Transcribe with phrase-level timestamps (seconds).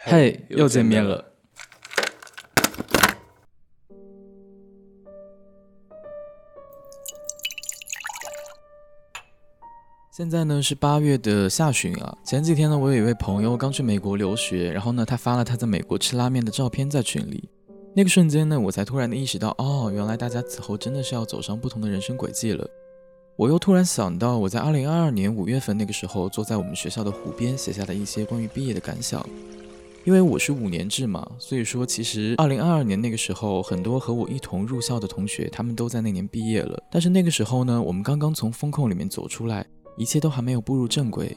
[0.00, 1.24] 嘿，又见面了。
[10.12, 12.16] 现在呢是八月的下旬啊。
[12.24, 17.48] 前几天呢，我有一位朋友刚去美国留学，然后呢，他发了他在美国吃拉面的照片在群里。
[17.94, 22.64] 那个瞬间呢，我才突然的意识到，哦，原来大家此后真的是要走上不同的人生轨迹了。
[23.34, 29.24] 我又突然想到，我在二零二二年五月份那个时候，坐在我们学校的湖边写下的一些关于毕业的感想。
[30.08, 36.82] 因为我是五年制嘛，所以说其实二零二二年那个时候，很多和我一同入校的同学，他们都在那年毕业了。
[36.90, 39.66] 但是那个时候呢，我们刚刚从风控里面走出来，
[39.98, 41.36] 一切都还没有步入正轨。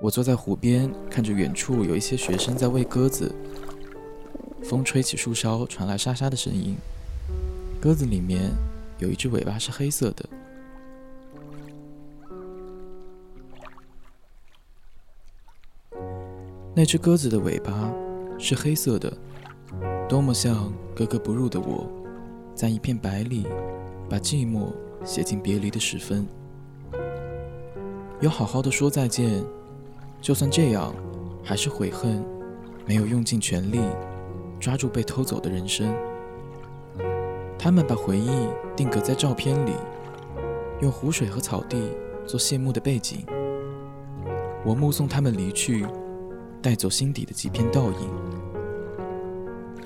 [0.00, 3.30] 我坐在湖边，看着远处有一些学生在喂鸽子，
[4.62, 6.74] 风吹起树梢，传来沙沙的声音。
[7.78, 8.50] 鸽子里面
[9.00, 10.26] 有一只尾巴是黑色的。
[16.74, 17.92] 那只鸽子的尾巴
[18.38, 19.12] 是黑色的，
[20.08, 21.86] 多么像格格不入的我，
[22.54, 23.46] 在一片白里
[24.08, 24.72] 把寂寞
[25.04, 26.26] 写进别离的时分。
[28.20, 29.44] 有好好的说再见，
[30.22, 30.94] 就算这样，
[31.44, 32.24] 还是悔恨
[32.86, 33.78] 没有用尽全力
[34.58, 35.94] 抓住被偷走的人生。
[37.58, 38.30] 他们把回忆
[38.74, 39.72] 定格在照片里，
[40.80, 41.78] 用湖水和草地
[42.26, 43.26] 做谢幕的背景。
[44.64, 45.86] 我目送他们离去。
[46.62, 48.08] 带走心底的几片倒影，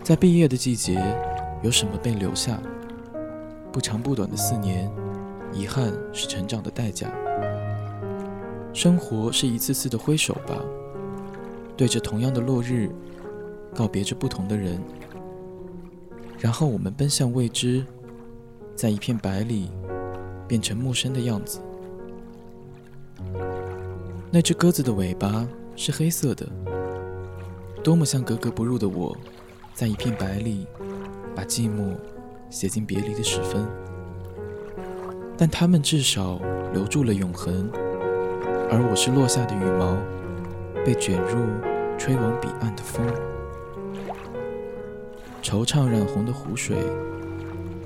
[0.03, 1.03] 在毕业的季节，
[1.63, 2.61] 有什么被留下？
[3.73, 4.93] 不长不短的四年，
[5.55, 7.11] 遗憾是成长的代价。
[8.75, 10.55] 生活是一次次的挥手吧，
[11.79, 12.91] 对着同样的落日，
[13.75, 14.79] 告别着不同的人，
[16.39, 17.83] 然后我们奔向未知，
[18.75, 19.71] 在一片白里，
[20.47, 21.59] 变成陌生的样子。
[24.31, 25.49] 那只鸽子的尾巴。
[25.77, 26.47] 是黑色的，
[27.85, 29.15] 多么像格格不入的我，
[29.75, 30.67] 在一片白里，
[31.35, 31.95] 把寂寞
[32.48, 33.64] 写进别离的时分。
[35.36, 36.41] 但他们至少
[36.73, 37.70] 留住了永恒，
[38.70, 39.98] 而我是落下的羽毛，
[40.83, 41.45] 被卷入
[41.98, 43.07] 吹往彼岸的风。
[45.42, 46.79] 惆怅染红的湖水，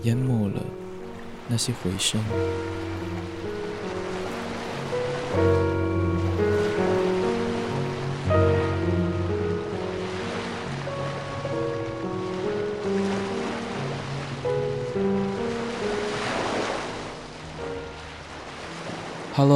[0.02, 0.62] 淹没了
[1.48, 2.22] 那些回声。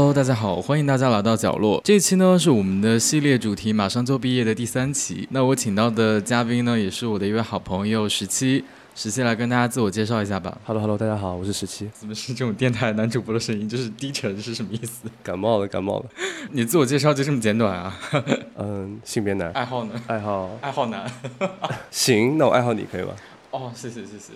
[0.04, 1.80] Hello，大家好，欢迎大家来到角落。
[1.82, 5.26] 这期呢是我们的系列主题，马上就毕业的第三期。
[5.30, 8.62] 那我请到的嘉宾呢，也是我的一位好朋友十七。
[8.94, 10.58] 十七来跟大家自我介绍一下吧。
[10.66, 11.88] Hello，Hello，大家好，我是十七。
[11.94, 13.66] 怎么是这种电台男主播的声音？
[13.66, 15.08] 就是低沉是什么意思？
[15.22, 16.06] 感冒了，感冒了。
[16.50, 17.98] 你自我介绍就这么简短啊？
[18.58, 19.50] 嗯，性别男。
[19.52, 19.92] 爱好呢？
[20.06, 21.10] 爱好，爱好男。
[21.90, 23.14] 行，那我爱好你可以吗？
[23.54, 24.32] 哦，谢谢谢谢，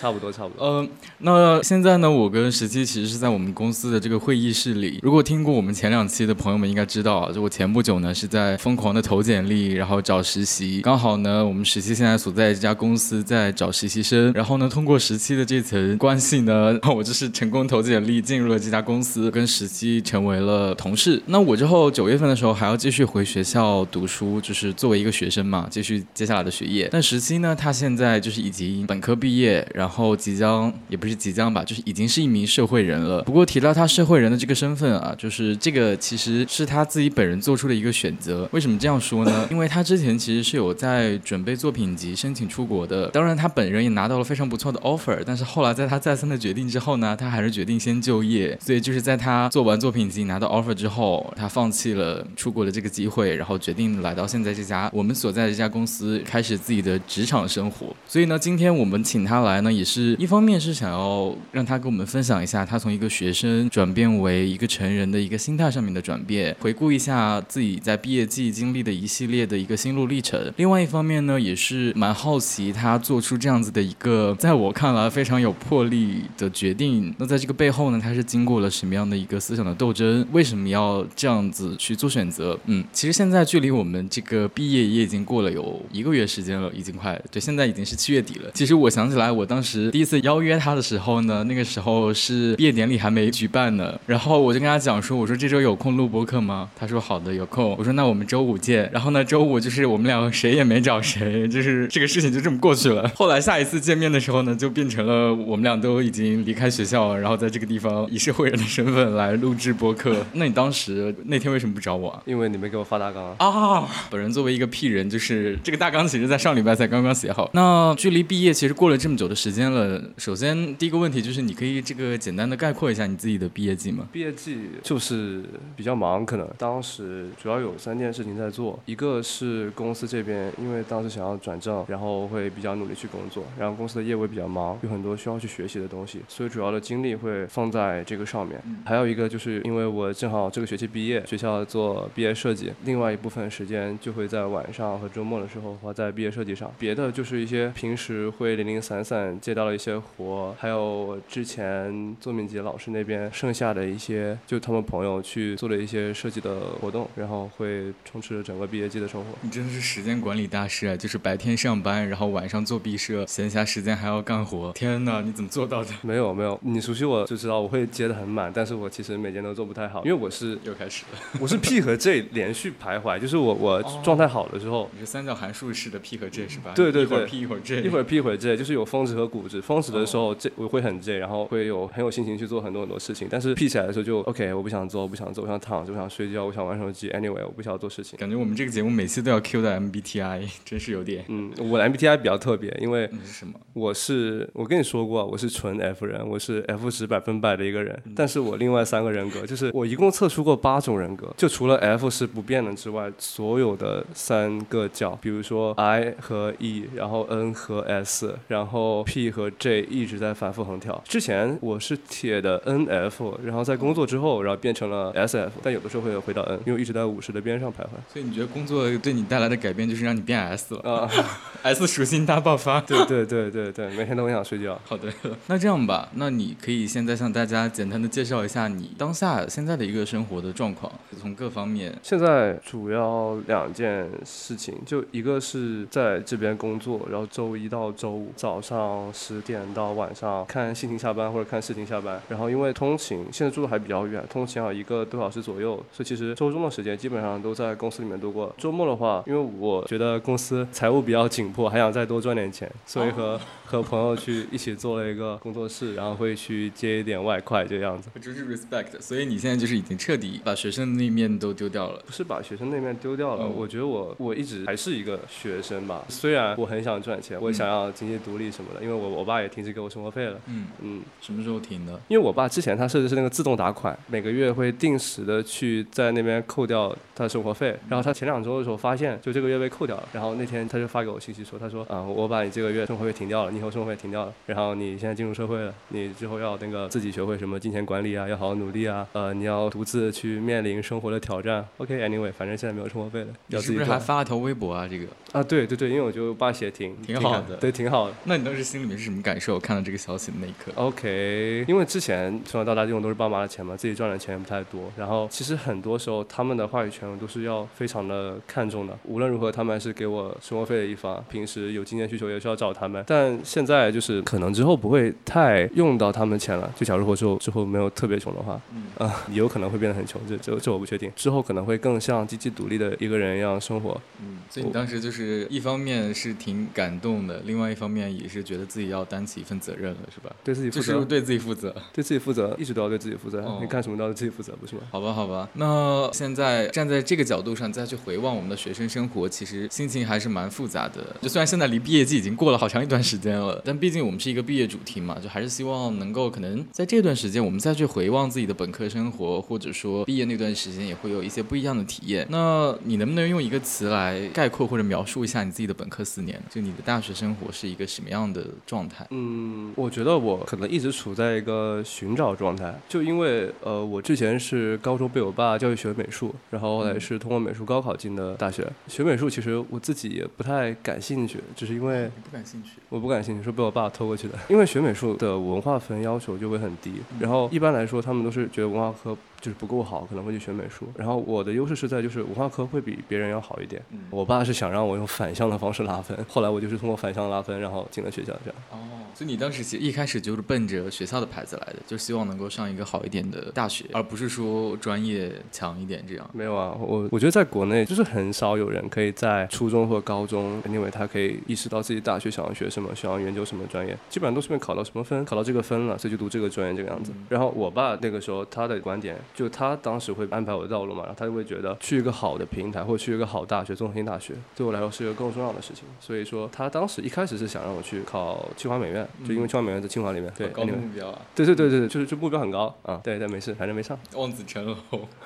[0.00, 0.64] 差不多差不多。
[0.64, 0.88] 呃，
[1.18, 4.98] 那现在呢，我跟十七其实是在我们公司的这个会议室里。
[5.02, 10.80] 如果听过我们前两期的朋友们应该知道，就我前不久呢是在疯狂的投简历，然后找实习。
[10.80, 21.22] 刚好呢，我们十七现在所在这家公司在找实习生，然后呢，通过十七的这层关系呢， 我就是成功投简历进入了这家公司，跟十七成为了同事。
[21.26, 26.88] 那我之后九月份的时候还要继续回学校读书，就是作为一个学生嘛，继续接下来的学业。
[26.90, 28.61] 但十七呢，他现在就是已经。
[28.86, 33.22] 本科毕业，然后即将也不是即将吧，就是已经是一名社会人了。
[33.22, 38.48] 不过提到他社会人的这个身份啊，就是这个其实是他自己本人做出的一个选择。
[38.52, 39.46] 为什么这样说呢？
[39.50, 43.08] 因为他之前其实是有在准备作品集，申请出国的。
[43.08, 48.58] 当然，他本人也拿到了非常不错的 offer，但是后来在他再三的决定之后呢，他还是决定先就业。
[48.60, 57.94] 所以就是在他做完作品集拿到 offer 之后，他放弃了出国的这个机会，然后决定来到现在这家我们所在的这家公司，开始自己的职场生活。
[58.06, 70.52] 所以呢，今今天我们请他来呢，也是一方面是想要让他跟我们分享一下他从一个学生转变为一个成人的一个心态上面的转变，回顾一下自己在毕业季经历的一系列的一个心路历程。
[70.58, 77.14] 另外一方面呢，也是蛮好奇他做出这样子的一个在我看来非常有魄力的决定。
[77.16, 80.26] 那在这个背后呢，他是经过了什么样的一个思想的斗争？
[80.30, 82.58] 为什么要这样子去做选择？
[82.66, 88.31] 嗯，其实现在距离我们这个毕业也已经过了有一个月时间了，已经快对，现在已经是七月底。
[88.32, 88.50] 底了。
[88.54, 96.70] 其实我想起来，我当时第一次邀约他的时候呢，那个时候是毕业典礼还没举办呢，然后我就跟他讲说，我说这周有空录播客吗？
[96.76, 97.74] 他说好的，有空。
[97.78, 98.88] 我说那我们周五见。
[98.92, 103.08] 然后呢，周五就是我们两个谁也没找谁，就是这个事情就这么过去了。
[103.14, 110.24] 后来下一次见面的时候呢，就变成了我们俩都已经离开学校，然后在这个地方以社会人的身份来录制播客。
[110.32, 112.22] 那你当时那天为什么不找我啊？
[112.26, 113.36] 因为你没给我发大纲啊。
[113.38, 117.50] 啊，本人作为一个屁人，就是这个大纲其实在上礼拜才刚刚写好。
[117.54, 124.08] 那距离毕业其实过了这么久的时间了，首先第一个问题就是你可以这个简单的概括一下你自己的毕业季吗？
[124.12, 125.42] 毕业季就是
[125.76, 138.60] 比较忙，可能当时主要有三件事情在做，一个是公司这边，因为当时想要转正，然后会比较努力去工作，然后公司的业务比较忙，有很多需要去学习的东西，所以主要的精力会放在这个上面。
[138.84, 159.30] 还有一个就是因为我正好这个学期毕业，学校做毕业设计，另外一部分时间就会在晚上和周末的时候花在毕业设计上，别的就是一些平时会零零散散接到了一些活，还有之前作敏杰老师那边剩下的一些，就他们朋友去做了一些设计的活动，然后会充斥着整个毕业季的生活。
[159.40, 160.96] 你真的是时间管理大师啊！
[160.96, 164.72] 就是白天上班，然后晚上做毕设，闲暇时间还要干活。
[164.72, 165.90] 天哪，你怎么做到的？
[166.02, 171.18] 没有没有，你熟悉我就知道我会接的很满，但是我其实每天都做不太好，因为我是又开始了。
[171.40, 176.72] 我是 P 和 J 连续徘徊，就是我我状态好的时候，你是三角函数式的 P 和 J 是吧？
[176.74, 179.60] 对对对，一会儿 P 一会儿 J，一会儿一会儿 J，就是有峰值和谷值。
[179.60, 187.08] 峰值的时候 J 我会很 J，然后会有很有心情去做很多很多事情，但是 P 起来的时候就 OK，我不想做，我不想做，我想躺着，我想睡觉，我想玩手机。
[187.10, 188.18] Anyway，我不想做事情。
[188.18, 191.24] 感觉我们这个节目每次都要 Q 到 MBTI， 真是有点。
[191.28, 193.54] 嗯，我的 MBTI 比较特别，因为是什么？
[193.72, 198.00] 我是我跟你说过，我是纯 F 人，我是 F 值百分百的一个人。
[198.14, 211.02] 但是我另外三个人格，就是我一共测出过八种人格，就除了 F 是不变的之外，所有的三个角，比如说 I 和 E，然后 N 和 S，然后 P 和 J 一直在反复横跳。
[211.06, 217.88] 之前我是铁的 NF，然后在工作之后，然后变成了 SF，但有的时候会回到 N，因为一直在五十的边上徘徊。
[218.12, 221.10] 所以你觉得工作对你带来的改变就是让你变 S 了啊？
[221.62, 222.80] S 属性大爆发。
[222.80, 224.80] 对对对对对，每天都很想睡觉。
[224.84, 225.12] 好的，
[225.46, 231.96] 那这样吧，那你可以现在向大家简单的介绍一下你当下现在的一个生活的状况，从各方面。
[232.02, 242.20] 现在主要两件事情，就一个是在这边工作，然后周一到周五早上十点到晚上看心情下班或者看事情下班。
[242.28, 248.54] 然后因为通勤，现在住的还比较远，通勤要一个多小时左右，所以其实周中的时间基本上都在公司里面度过。
[248.58, 258.10] 周末的话，因为我觉得公司财务比较紧迫，还想再多赚点钱，所以和和朋友去一起做了一个工作室，然后会去接一点外快这样子。
[258.20, 262.02] 就是 respect，所以你现在就是已经彻底把学生那面都丢掉了。
[262.04, 266.04] 不是把学生那面丢掉了，我觉得我我一直还是一个学生吧。
[266.08, 270.38] 虽然我很想赚钱，我想要经济独立什么的，因为我我爸也停止给我生活费了。
[270.46, 271.92] 嗯嗯，什么时候停的？
[272.08, 277.76] 因为我爸之前他设置是那个自动打款，每个月会定时的去在那边扣掉他的生活费。
[277.88, 280.08] 然后他前两周的时候发现，就这个月被扣掉了。
[280.12, 284.32] 然后那天他就发给我信息说，他说啊，我把你这个月生活费停掉了，你以后生活费停掉了。
[284.46, 289.06] 然后你现在进入社会了，你之后要那个自己学会什么金钱管理啊，要好好努力啊。
[289.12, 291.66] 呃，你要独自去面临生活的挑战。
[291.78, 294.86] OK，Anyway，反正现在没有生活费了，要自己是不是还发了条微博啊？
[294.88, 298.14] 这个啊，对对对，因为我觉得我爸写挺挺好的，对，挺好的。
[298.24, 299.56] 那你当时心里面是什么感受？
[299.60, 304.90] 看到这个消息的那一刻？OK，因为之前从小到大用的都是爸妈的钱嘛，自己赚的钱也不太多。
[304.96, 308.98] 然后其实很多时候他们的话语权我都是要非常的看重的。
[309.04, 311.24] 无论如何，他们还是给我生活费的一方。
[311.30, 313.04] 平时有金钱需求也需要找他们。
[313.06, 316.68] 但现在就是可能之后不会太用到他们钱了。
[316.74, 320.20] 就假如说之后之后没有特别穷的话，嗯，啊，有可能会变得很穷。
[320.28, 321.12] 这这这我不确定。
[321.14, 324.00] 之后可能会更像经济独立的一个人一样生活。
[324.20, 330.34] 嗯，所以你当时就是一方面是挺感动的，另外一方面也是觉得自己要担起一份责任了，是吧？
[330.44, 333.58] 对自己负责，就是对自己负责，对自己负责，一直都要对自己负责。
[333.60, 334.82] 你干什么都要对自己负责，不是吗？
[334.90, 335.48] 好吧，好吧。
[335.54, 341.14] 那现在站在这个角度上再去回望我们的学生生活，其实心情还是蛮复杂的。
[341.20, 352.26] 就虽然现在离毕业季已经过了好长一段时间了，但毕竟我们是一个毕业主题嘛，就还是希望能够可能在这段时间我们再去回望自己的本科生活，或者说毕业那段时间也会有一些不一样的体验。
[352.30, 356.40] 那你能不能用一个词来概括或者描述一下你自己的本科四年？
[356.50, 359.06] 就你的大学生活是一个什么样的状态？
[359.10, 368.66] 嗯，我觉得我可能一直处在一个寻找状态，就因为呃，我之前是高中被我爸教育学美术，然后后来是通过美术高考进的大学。
[368.88, 374.38] 学美术其实我自己也不太感兴趣，只是因为不感兴趣，我不感兴趣，是被我爸拖过去的。
[374.48, 379.16] 因为学美术的文化分要求就会很低，然后一般来说他们都是觉得文化课。
[379.42, 380.86] 就是不够好，可能会去学美术。
[380.96, 383.82] 然后我的优势是在就是文化课会比别人要好一点。
[383.90, 388.54] 嗯我爸是想让我用反向的方式拉分，后来我就是通过反向拉分，然后进了学校这样。
[388.70, 388.78] 哦，
[389.14, 396.30] 所以你当时其实一开始就是奔着学校的牌子来的，就希望能够上一个好一点的大学，而不是说专业强一点这样。
[396.32, 407.12] 没有啊，我我觉得在国内就是很少有人可以在初中或高中，因为他可以意识到自己大学想要学什么，想要研究什么专业，基本上都是考到什么分，考到这个分了，所以就读这个专业这个样子。
[407.28, 415.84] 然后我爸那个时候他的观点，就他当时会安排我的道路嘛，然后他就会觉得去一个好的平台或者去一个好大学，综合性大学，对我来说是一个更重要的事情。
[416.00, 423.98] 所以说他当时一开始是想让我去考清华美院，就因为清华美院在清华里面，对，高目标啊，对对对对，就是就目标很高啊，对但没事，反正没上。
[424.14, 424.76] 望子成龙。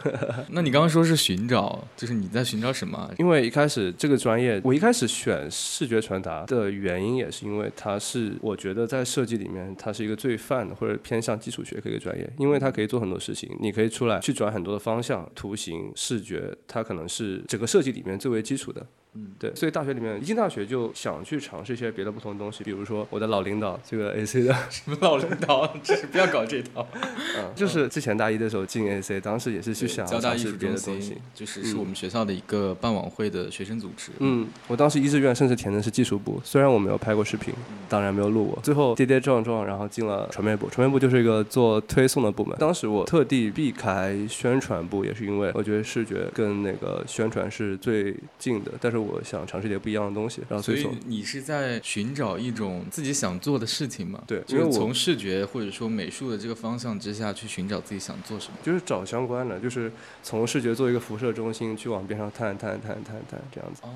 [0.51, 3.11] 那你刚刚说是寻找，就是你在寻找什么啊？
[3.19, 18.87] 因为一开始这个专业，我一开始选视觉传达的原因，也是因为它是我觉得在设计里面，它是一个最泛的或者偏向基础学科一个专业，因为它可以做很多事情，你可以出来去转很多的方向，图形、视觉，它可能是整个设计里面最为基础的。
[19.17, 26.87] 嗯，对，所以大学里面一进大学就想去尝试一些别的不同的东西，比如说我的老领导这个 AC 的，什么老领导，这是不要搞这套。
[26.95, 34.13] 嗯，就是之前大一的时候进 AC，当时也是去想交大艺术尝试别的东西。，就是是我们学校的一个办晚会的学生组织。
[34.19, 37.55] 嗯，我当时一志愿甚至填的是技术部，虽然我没有拍过视频，
[37.89, 38.61] 当然没有录我。
[38.63, 40.69] 最后跌跌撞撞，然后进了传媒部。
[40.69, 42.55] 传媒部就是一个做推送的部门。
[42.59, 50.87] 当时我特地避开宣传部，也是因为我觉得视觉跟那个宣传是最近的，但是我想尝试一点不一样的东西，然后所以。
[51.07, 54.23] 你是在寻找一种自己想做的事情吗？
[54.27, 58.59] 对因为我就是从视觉或者说美术的这个方向之下去寻找自己想做什么。
[58.63, 59.91] 就是找相关的，就是
[60.23, 63.83] 从视觉做一个辐射中心，去往边上探探探探探这样子。
[63.85, 63.91] 哦，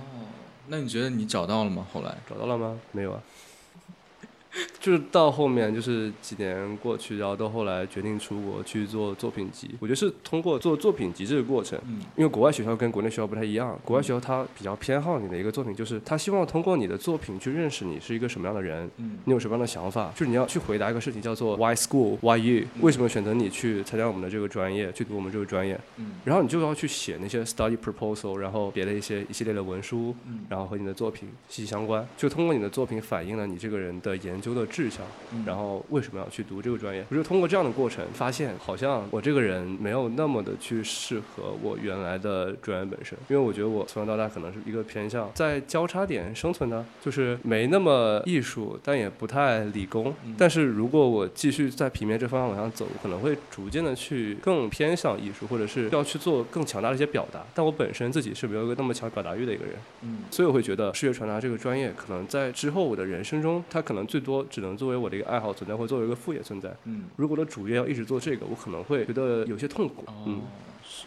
[0.68, 1.86] 那你觉得你找到了吗？
[1.92, 2.16] 后来？
[2.28, 2.78] 找到了吗？
[2.92, 3.20] 没有啊。
[4.80, 9.70] 就是到后面，就是几年过去，然后到后来决定出国去做作品集。
[9.78, 22.66] 我觉得是通过做作品集这个过程，嗯因为国外学校跟国内学校不太一样，国外学校它比较偏好你的一个作品，就是他希望通过你的作品去认识你是一个什么样的人，嗯你有什么样的想法，就是你要去回答一个事情，叫做 Why School Why You？
[22.80, 25.78] 为什么选择你去参加我们的这个专业，去读我们这个专业？
[25.98, 37.04] 嗯然后你就要去写那些 study proposal，然后别的一些一系列的文书，嗯然后和你的作品息息相关，就通过你的作品反映了你这个人的研究的志向，嗯然后为什么要去读这个专业？
[37.10, 50.14] 我就通过这样的过程，发现好像我这个人没有那么的去适合我原来的专业本身，因为我觉得我从小到大可能是一个偏向在交叉点生存的，就是没那么艺术，但也不太理工。
[50.24, 57.44] 嗯但是如果我继续在平面这方向往上走，可能会逐渐的去更偏向艺术，或者是要去做更强大的一些表达。
[57.54, 59.74] 但我本身自己是没有一个那么强表达欲的一个人。
[60.02, 66.74] 嗯所以我会觉得视觉传达这个专业，可能在之后我的人生中，它可能最多只能作为我的一个爱好存在，或者作为一个副业存在。
[66.84, 67.04] 嗯。
[67.16, 70.04] 如果我的主业要一直做这个，我可能会觉得有些痛苦。
[70.26, 70.40] 嗯哦，，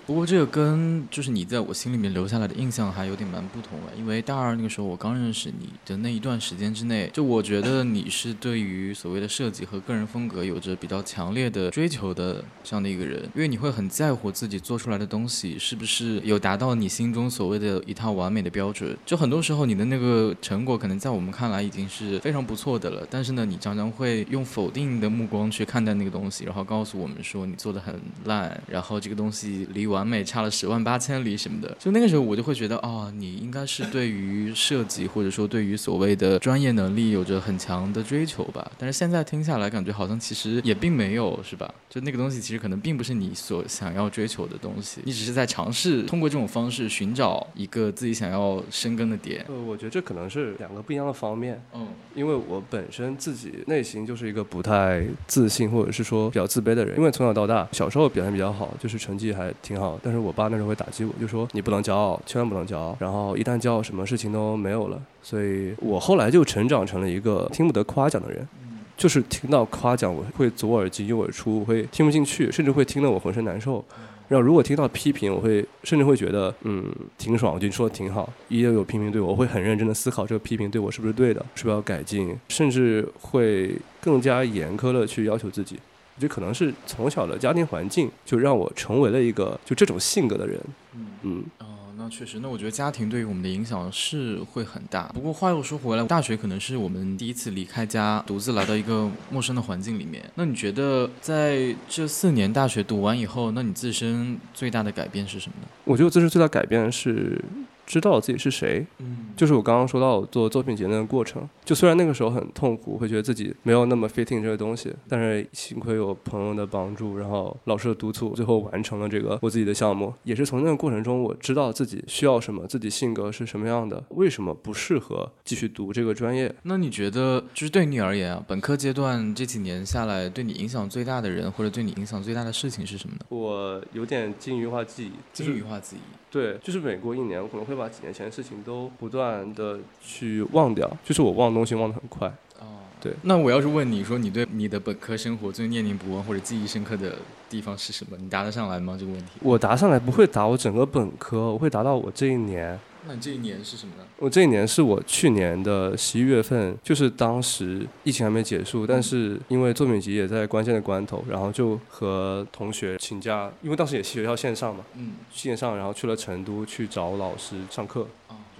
[0.06, 18.98] 不过这个跟就是你在我心里面留下来的印象还有点蛮不同的，因为大二那个时候我刚认识你的那一段时间之内，就我觉得你是对于所谓的设计和个人风格有着比较强烈的追求的这样的一个人，因为你会很在乎自己做出来的东西是不是有达到你心中所谓的一套完美的标准。
[19.06, 31.76] 就很多时候你的那个成果可能在我们看来已经是非常不错的了，但是呢，你常常会用否定的目光去看待那个东西，然后告诉我们说你做的很烂，然后这个东西离完美差了十万八千里什么的。
[31.80, 38.72] 就那个时候我就会觉得，哦，你应该是对于设计或者说对于所谓的专业能力有着很强的追求吧。
[38.78, 41.74] 但是现在听下来，感觉好像其实也并没有，是吧？
[41.90, 49.46] 就那个东西其实可能并不是你所想要追求的东西，你只是在尝试通过这种方式寻找一个自己想要深耕的点。
[49.48, 51.62] 呃，我觉得这可能是两个不一样的方面。
[51.74, 56.96] 嗯因为我本身自己内心就是一个不太自信，或者是说比较自卑的人。
[56.96, 62.96] 因为从小到大，小时候表现比较好，就是成绩还挺好，但是我爸那时候会打击我，就说你不能骄傲，千万不能骄傲。
[63.00, 65.02] 然后一旦骄傲，什么事情都没有了。
[65.22, 68.48] 所以我后来就成长成了一个听不得夸奖的人。
[68.96, 73.84] 就是听到夸奖，我会左耳进右耳出，我会听不进去，甚至会听得我浑身难受。
[74.30, 76.86] 然后如果听到批评，我会甚至会觉得，嗯，
[77.18, 78.32] 挺爽，我觉得你说的挺好。
[78.50, 85.78] 一有有批评对我，我会很认真的思考这个批评对我是不是对的，是不是要改进，甚至会更加严苛的去要求自己。
[86.20, 90.60] 这可能是从小的家庭环境就让我成为了一个就这种性格的人。
[90.94, 91.06] 嗯。
[91.24, 91.66] 嗯，哦，
[91.98, 95.04] 那确实，那我觉得家庭对于我们的影响是会很大。
[95.14, 100.24] 不过话又说回来，大学可能是我们第一次离开家，独自来到一个陌生的环境里面。
[100.36, 105.68] 那你觉得在这四年大学读完以后，那你自身最大的改变是什么呢？
[105.86, 107.42] 我觉得自身最大改变是
[107.86, 108.86] 知道自己是谁。
[109.00, 120.14] 嗯就是我刚刚说到做作品集那个过程，就虽然那个时候很痛苦，会觉得自己没有那么 fitting 这个东西，但是幸亏有朋友的帮助，然后老师的督促，最后完成了这个我自己的项目。
[120.24, 126.54] 也是从那个过程中，我知道自己需要什么，自己性格是什么样的，为什么不适合继续读这个专业。
[126.64, 133.26] 那你觉得，就是对你而言啊，本科阶段这几年下来，对你影响最大的人，或者对你影响最大的事情是什么呢？
[133.30, 136.23] 我有点金鱼化记忆，金鱼化记忆。
[136.34, 142.28] 对，就是每过一年，我可能会把几年前的事情都不断的去忘掉，就是我忘东西忘得很快。
[142.60, 143.14] 哦，对。
[143.22, 147.14] 那我要是问你说，你对你的本科生活最念念不忘或者记忆深刻的
[147.52, 148.18] 地方是什么？
[148.20, 148.98] 你答得上来吗？
[149.00, 149.28] 这个问题？
[149.42, 152.80] 我答上来不会答我整个本科，我会答到我这一年。
[153.06, 154.04] 那你这一年是什么呢？
[154.18, 168.08] 我这一年是我去年的十一月份，就是当时疫情还没结束，但是因为作品集也在关键的关头，然后就和同学请假，因为当时也是学校线上嘛，嗯，线上，然后去了成都去找老师上课。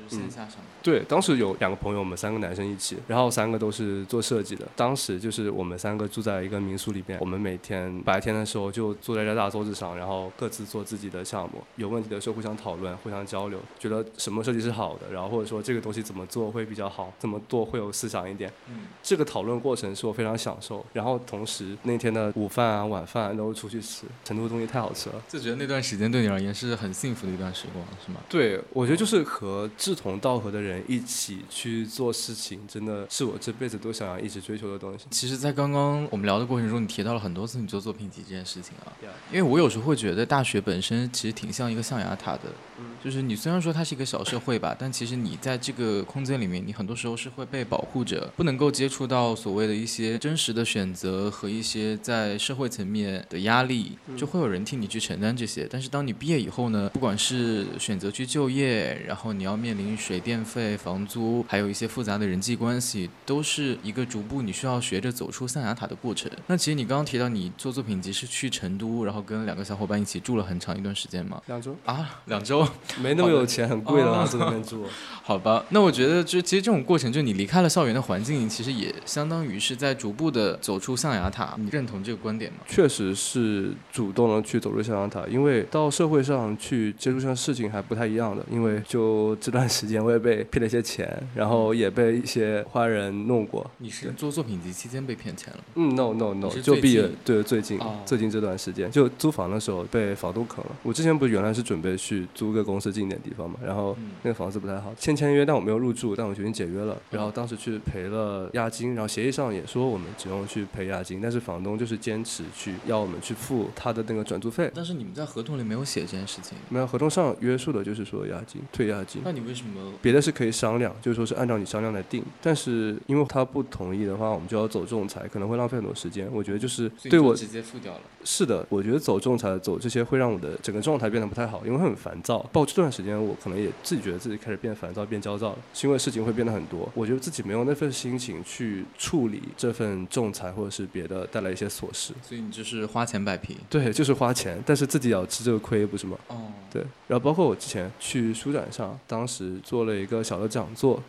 [0.04, 0.58] 哦，就是线下上。
[0.82, 4.68] 对，当时有两个朋友，我们三个男生一起，然后三个都是做设计的。
[4.76, 11.64] 当时就是我们三个住在一个民宿里边，我们每天白天的时候就坐在这大桌子上，然后各自做自己的项目。
[11.78, 18.52] 有问题的时候互相讨论、互相交流，觉得什么设计是好的，然后或者说这个东西怎么做会比较好，怎么做会有思想一点。
[18.70, 20.86] 嗯，这个讨论过程是我非常享受。
[20.92, 28.20] 然后同时那天的午饭啊、晚饭都出去吃，成都的东西太好吃了，就觉得那段时间对你而言是很幸福的一段时光，是吗？
[28.28, 31.40] 对，我觉得就是和志同道合的人一起。
[31.50, 35.06] 去做事情，真的是我这辈子都想要一直追求的东西。
[35.10, 38.92] 其实，在刚刚我们聊的过程中，你提到了很多次你做作品集这件事情啊。
[39.32, 42.42] 因为我有时候会觉得，大学本身其实挺像一个象牙塔的。
[42.84, 42.98] 嗯。
[43.04, 55.68] 就是你虽然说它是一个小社会吧，但其实你在这个空间里面，你很多时候是会被保护着，不能够接触到所谓的一些真实的选择和一些在社会层面的压力，就会有人替你去承担这些。
[55.72, 61.46] 但是当你毕业以后呢，不管是选择去就业，然后你要面临水电费、房租。
[61.48, 66.32] 还有一些复杂的人际关系，都是一个逐步你需要学着走出象牙塔的过程。
[66.48, 71.42] 那其实你刚刚提到你做作品集是去成都，然后跟两个小伙伴一起住了很长一段时间吗？
[71.48, 72.68] 两周啊，两周，
[73.02, 74.84] 没那么有钱，很贵的，在那边住。
[75.26, 81.56] 好吧，那我觉得就其实这种过程，就你离开了校园的环境，其实也相当于是在逐步的走出象牙塔。
[81.58, 82.58] 你认同这个观点吗？
[82.68, 88.46] 确实是主动的去走出象牙塔，因为到社会上去接触上事情还不太一样的。
[88.52, 91.10] 因为就这段时间我也被骗了一些钱。
[91.34, 93.70] 然后也被一些坏人弄过。
[93.78, 95.60] 你是做作品集期间被骗钱了？
[95.76, 100.72] 嗯，no no no，就毕业对最近最近这段时间，就租房的时候被房东坑了。
[100.84, 106.96] 我之前不是原来是准备去租个公司近一点地方嘛，然后那个房子不太好，签签约，但我没有入住，但我决定解约了。
[107.10, 114.72] 然后当时去赔了押金，然后协议上也说我们只用去赔押金，但是房东就是坚持去要我们去付他的那个转租费。
[114.74, 116.58] 但是你们在合同里没有写这件事情？
[116.70, 119.22] 没有，合同上约束的就是说押金退押金。
[119.26, 119.94] 那你为什么？
[120.02, 126.30] 别的是可以商量，就是说是按照你商量来定，但是因为他不同意的话，我们就要走仲裁，可能会浪费很多时间。
[126.32, 128.02] 我觉得就是对我直接付掉了。
[128.24, 132.43] 是的，我觉得走仲裁走这些会让我的整个状态变得不太好，因为会很烦躁。
[132.52, 136.90] 包括这段时间，我可能也自己觉得自己开始变烦躁、变焦躁了，是因为事情会变得很多。
[136.94, 142.14] 我觉得自己没有那份心情去处理这份仲裁或者是别的带来一些琐事。
[142.22, 143.56] 所以你就是花钱摆平。
[143.70, 146.18] 对，就是花钱，但是自己要吃这个亏，不是吗？
[146.28, 146.52] 哦。
[146.72, 151.02] 对，然后包括我之前去书展上，当时做了一个小的讲座。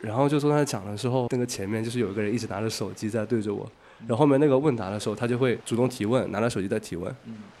[0.00, 3.68] 然后就坐在讲的时候，那个前面就是有一个人一直拿着手机在对着我。
[4.06, 7.14] 然后后面那个问答的时候，他就会主动提问，拿着手机在提问。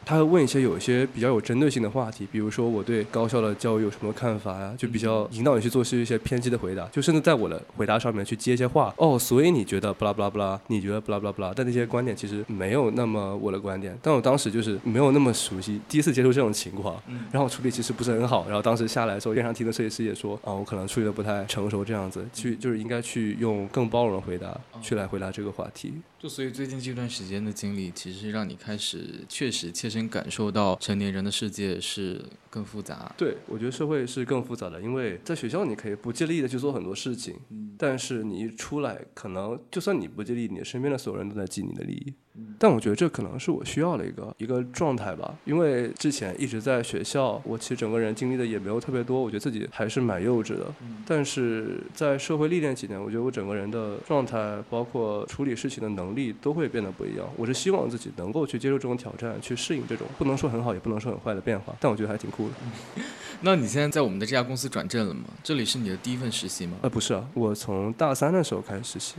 [0.04, 4.74] 他会问一些有一些比较有针对性的话题，比如说我对高校的教育有什么看法呀？
[4.78, 8.94] 就比较引导你去做是一些偏激的回答，就甚至在我的回答上面去接一些话。
[8.96, 10.58] 哦，所以你觉得不拉不拉不拉？
[10.68, 11.52] 你觉得不拉不拉不拉？
[11.54, 13.94] 但那些观点其实没有那么我的观点。
[14.00, 16.98] 但我当时就是没有那么熟悉，第一次接触这种情况，
[17.30, 18.46] 然后处理其实不是很好。
[18.46, 25.92] 然后当时下来的时候，电商厅的设计师也说，啊，我可能处理的不太成熟，这样子去就是应该去用更包容的回答去来回答这个话题。
[26.18, 33.12] 就所以最近这段时间的经历，其实让你开始确实切身感受到成年人的世界是更复杂。
[33.16, 37.34] 对，我觉得社会是更复杂的，因为在学校你可以不借力的去做很多事情，
[37.78, 42.14] 但是你一出来，可能就算你不借力，你身边的所有人都在记你的利益。
[42.58, 50.66] 但我觉得这可能是我需要的一个一个状态吧，因为之前一直在学校，我其实整个人经历的也没有特别多，我觉得自己还是蛮幼稚的。
[51.06, 57.28] 但是在社会历练几年，我觉得我整个人的状态，包括处理事情的能力，都会变得不一样。
[57.36, 61.74] 我是希望自己能够去接受这种挑战，去适应这种不能说很好，也不能说很坏的变化。
[61.80, 62.54] 但我觉得还挺酷的。
[63.40, 65.24] 那你现在在我们的这家公司转正了吗？
[65.44, 66.76] 这里是你的第一份实习吗？
[66.82, 69.14] 呃，不是啊，我从大三的时候开始实习。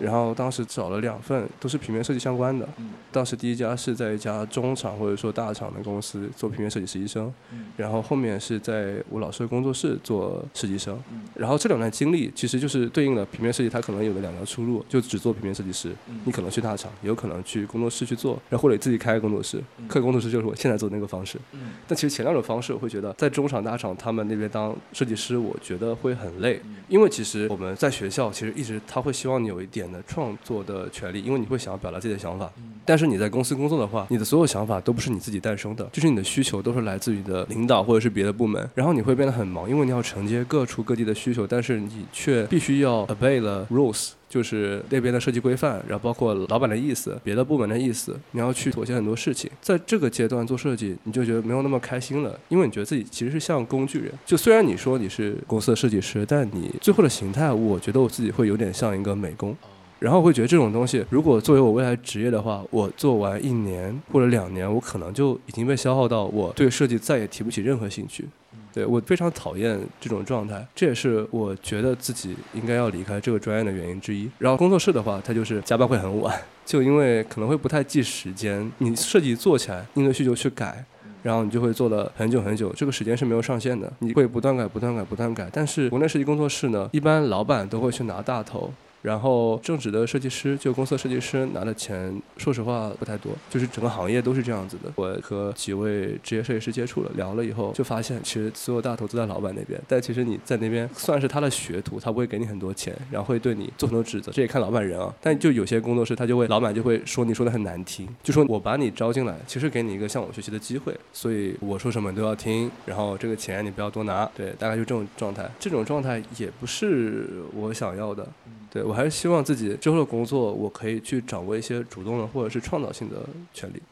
[0.00, 2.68] 然后当时找了两份，都是平面设计相关的。
[3.10, 7.32] 当时第一家是在一家中厂或者说大厂的公司做平面设计实习生，
[7.76, 10.98] 然后后面是在我老师的工作室做实习生。
[11.34, 15.92] 然后这两段经历其实就是对应了平面设计，它可能有的两条出路，就只做平面设计师。
[16.24, 19.62] 你可能去大厂，也有可能去工作室去做，然后或者自己开个工作室。
[19.88, 21.38] 开工作室就是我现在做的那个方式。
[21.86, 32.48] 但其实前两种方式，我会觉得在中厂大厂他们那边当设计师，我觉得会很累，因为其实我们在学校其实一直他会希望你有一点的创作的权利，因为你会想要表达自己的想法。
[32.84, 49.50] 但是你在公司工作的话，你的所有想法都不是你自己诞生的，就是你的需求都是来自于你的领导或者是别的部门，然后你会变得很忙，因为你要承接各处各地的需求，但是你却必须要 obey the rules，就是那边的设计规范，然后包括老板的意思、别的部门的意思，你要去妥协很多事情。
[49.60, 54.10] 在这个阶段做设计，你就觉得没有那么开心了，因为你觉得自己其实是像工具人。
[54.24, 59.54] 就虽然你说你是公司的设计师，但你最后的形态，我觉得我自己会有点像一个美工。
[59.98, 68.24] 然后我会觉得这种东西，如果作为我未来职业的话，我做完一年或者两年，我可能就已经被消耗到，我对设计再也提不起任何兴趣。
[68.72, 74.30] 对我非常讨厌这种状态，这也是我觉得自己应该要离开这个专业的原因之一。
[74.38, 80.84] 然后工作室的话，它就是加班会很晚，就因为可能会不太记时间，你设计做起来，应对需求去改，
[81.22, 85.48] 然后你就会做了很久很久，这个时间是没有上限的，你会不断改、不断改、不断改。
[85.52, 88.72] 但是国内设计工作室呢，一般老板都会去拿大头。
[89.02, 94.92] 然后正职的设计师，就公司的设计师拿的钱，说实话不太多，就是整个行业都是这样子的。
[94.94, 105.12] 我和几位职业设计师接触了，聊了以后，就发现其实所有大头都在老板那边，但其实你在那边算是他的学徒，他不会给你很多钱，然后会对你做很多指责，这也看老板人啊。
[105.20, 115.50] 但就有些工作室，他就会老板就会说你说的很难听，就说我把你招进来，其实给你一个向我学习的机会，所以我说什么你都要听，然后这个钱你不要多拿，对，大概就这种状态。
[115.58, 118.26] 这种状态也不是我想要的。
[118.72, 123.16] 对，我还是希望自己之后的工作，我可以去掌握一些主动的或者是创造性的
[123.52, 123.82] 权利。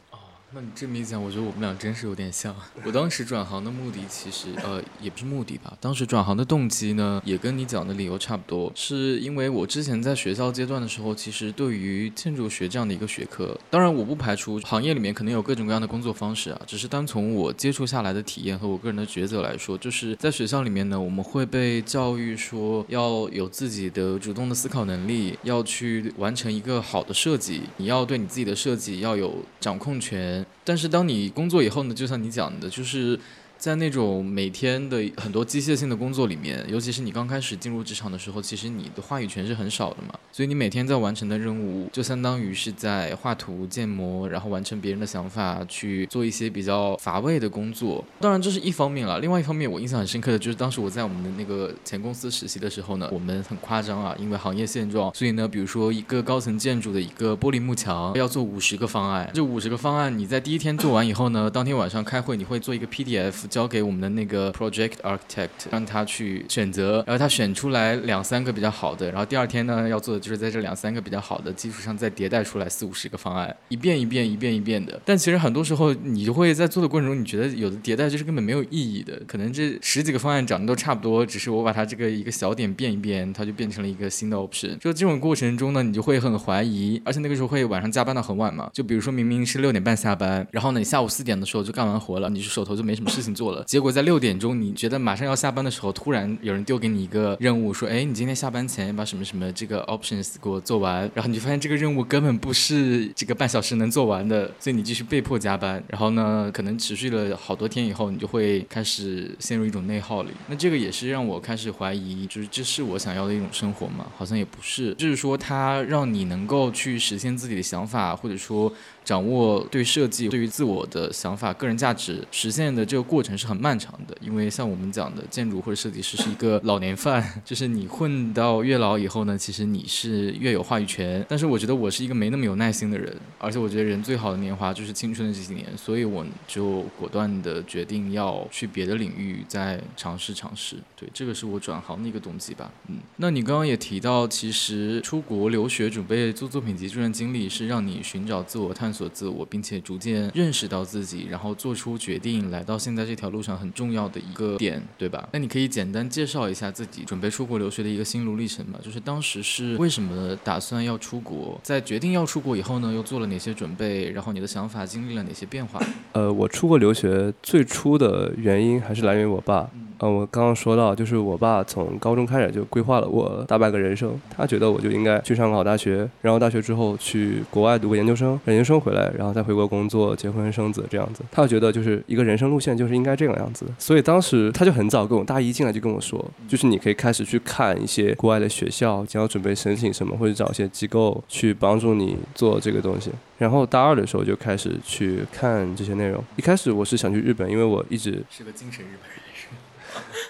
[0.53, 2.53] 那你这么一讲，我觉得我们俩真是有点像。
[2.83, 30.40] 我当时转行的目的其实呃也不是目的吧，当时转行的动机呢也跟你讲的理由差不多，是因为我之前在学校阶段的时候，其实对于建筑学这样的一个学科，当然我不排除行业里面可能有各种各样的工作方式啊，只是单从我接触下来的体验和我个人的抉择来说，就是在学校里面呢，我们会被教育说要有自己的主动的思考能力，要去完成一个好的设计，你要对你自己的设计要有掌控权。
[30.63, 33.19] 但是当你工作以后呢，就像你讲的，就是。
[33.61, 40.15] 在那种每天的很多机械性的工作里面，尤其是你刚开始进入职场的时候，其实你的话语权是很少的嘛。
[40.31, 48.03] 所以你每天在完成的任务，就相当于是在画图、建模，然后完成别人的想法，去做一些比较乏味的工作。
[48.19, 63.50] 当然这是一方面了，另外一方面我印象很深刻的就是当时我在我们的那个前公司实习的时候呢，我们很夸张啊，因为行业现状，所以呢，比如说一个高层建筑的一个玻璃幕墙要做五十个方案，这五十个方案你在第一天做完以后呢，当天晚上开会你会做一个 PDF。
[63.51, 74.99] 交给我们的那个 project architect，让他去选择，然后他选出来两三个比较好的，然后第二天呢要做的就是在这两三个比较好的基础上再迭代出来四五十个方案，一遍一遍一遍一遍的。
[75.03, 84.77] 但其实很多时候你就会在做的过程中，你觉得有的迭代就是根本没有意义的，可能这十几个方案长得都差不多，只是我把它这个一个小点变一变，它就变成了一个新的 option。
[84.77, 88.69] 就这种过程中呢，你就会很怀疑，而且那个时候会晚上加班到很晚嘛。
[88.71, 93.40] 就比如说明明是六点半下班，然后呢你下午四点的时候就干完活了，你手头就没什么事情做。
[93.41, 105.83] 做了，结果在六点钟，你觉得马上要下班的时候，突然有人丢给你一个任务，说：“哎，你今天下班前把什么什么这个 options 给我做完。”然后你就发现这个任务根本不是这个半小时能做完的，所以你继续被迫加班。
[105.87, 110.29] 然后呢，可能持续了好多天以后，你就会开始陷入一种内耗里。
[110.47, 114.05] 那这个也是让我开始怀疑，就是这是我想要的一种生活吗？
[114.15, 114.93] 好像也不是。
[114.93, 118.71] 就是说，它让你能够去实现自己的想法，或者说。
[119.03, 131.25] 掌握对设计、对于自我的想法、个人价值实现的这个过程是很漫长的，因为像我们讲的，建筑或者设计师是一个老年饭， 就是你混到越老以后呢，其实你是越有话语权。
[131.27, 140.75] 但是我觉得我是一个没那么有耐心的人，而且我觉得人最好的年华就是青春的这几年，所以我就果断的决定要去别的领域再尝试尝试。
[140.95, 142.71] 对，这个是我转行的一个动机吧。
[142.87, 148.90] 嗯，那你刚刚也提到，其实出国留学准备做作品集这段经历是让你寻找自我探。
[148.91, 155.29] 探索自我，并且逐渐认识到自己，然后做出决定，来到现在这条路上很重要的一个点，对吧？
[155.31, 158.77] 那你可以简单介绍一下自己准备出国留学的一个心路历程吗？
[158.83, 164.11] 就是当时是为什么打算要出国，在决定要出国以后呢，又做了哪些准备？
[164.11, 165.81] 然后你的想法经历了哪些变化？
[166.11, 169.69] 呃，我出国留学最初的原因还是来源于我爸。
[170.09, 174.11] 我刚刚说到，就是我爸从高中开始就规划了我大半个人生。
[174.35, 181.23] 他觉得我就应该去上个好大学，然后大学之后去国外读个研究生，研究生回来，然后再回国工作、结婚生子这样子。
[181.31, 183.65] 他觉得就是一个人生路线就是应该这个样子。
[183.77, 193.11] 所以当时他就很早跟我大一进来就跟我说，就是你可以开始去看一些国外的学校，将要准备申请什么，或者找一些机构去帮助你做这个东西。
[193.37, 196.23] 然后大二的时候就开始去看这些内容。
[196.35, 199.19] 一开始我是想去日本，因为我一直是个精神日本人。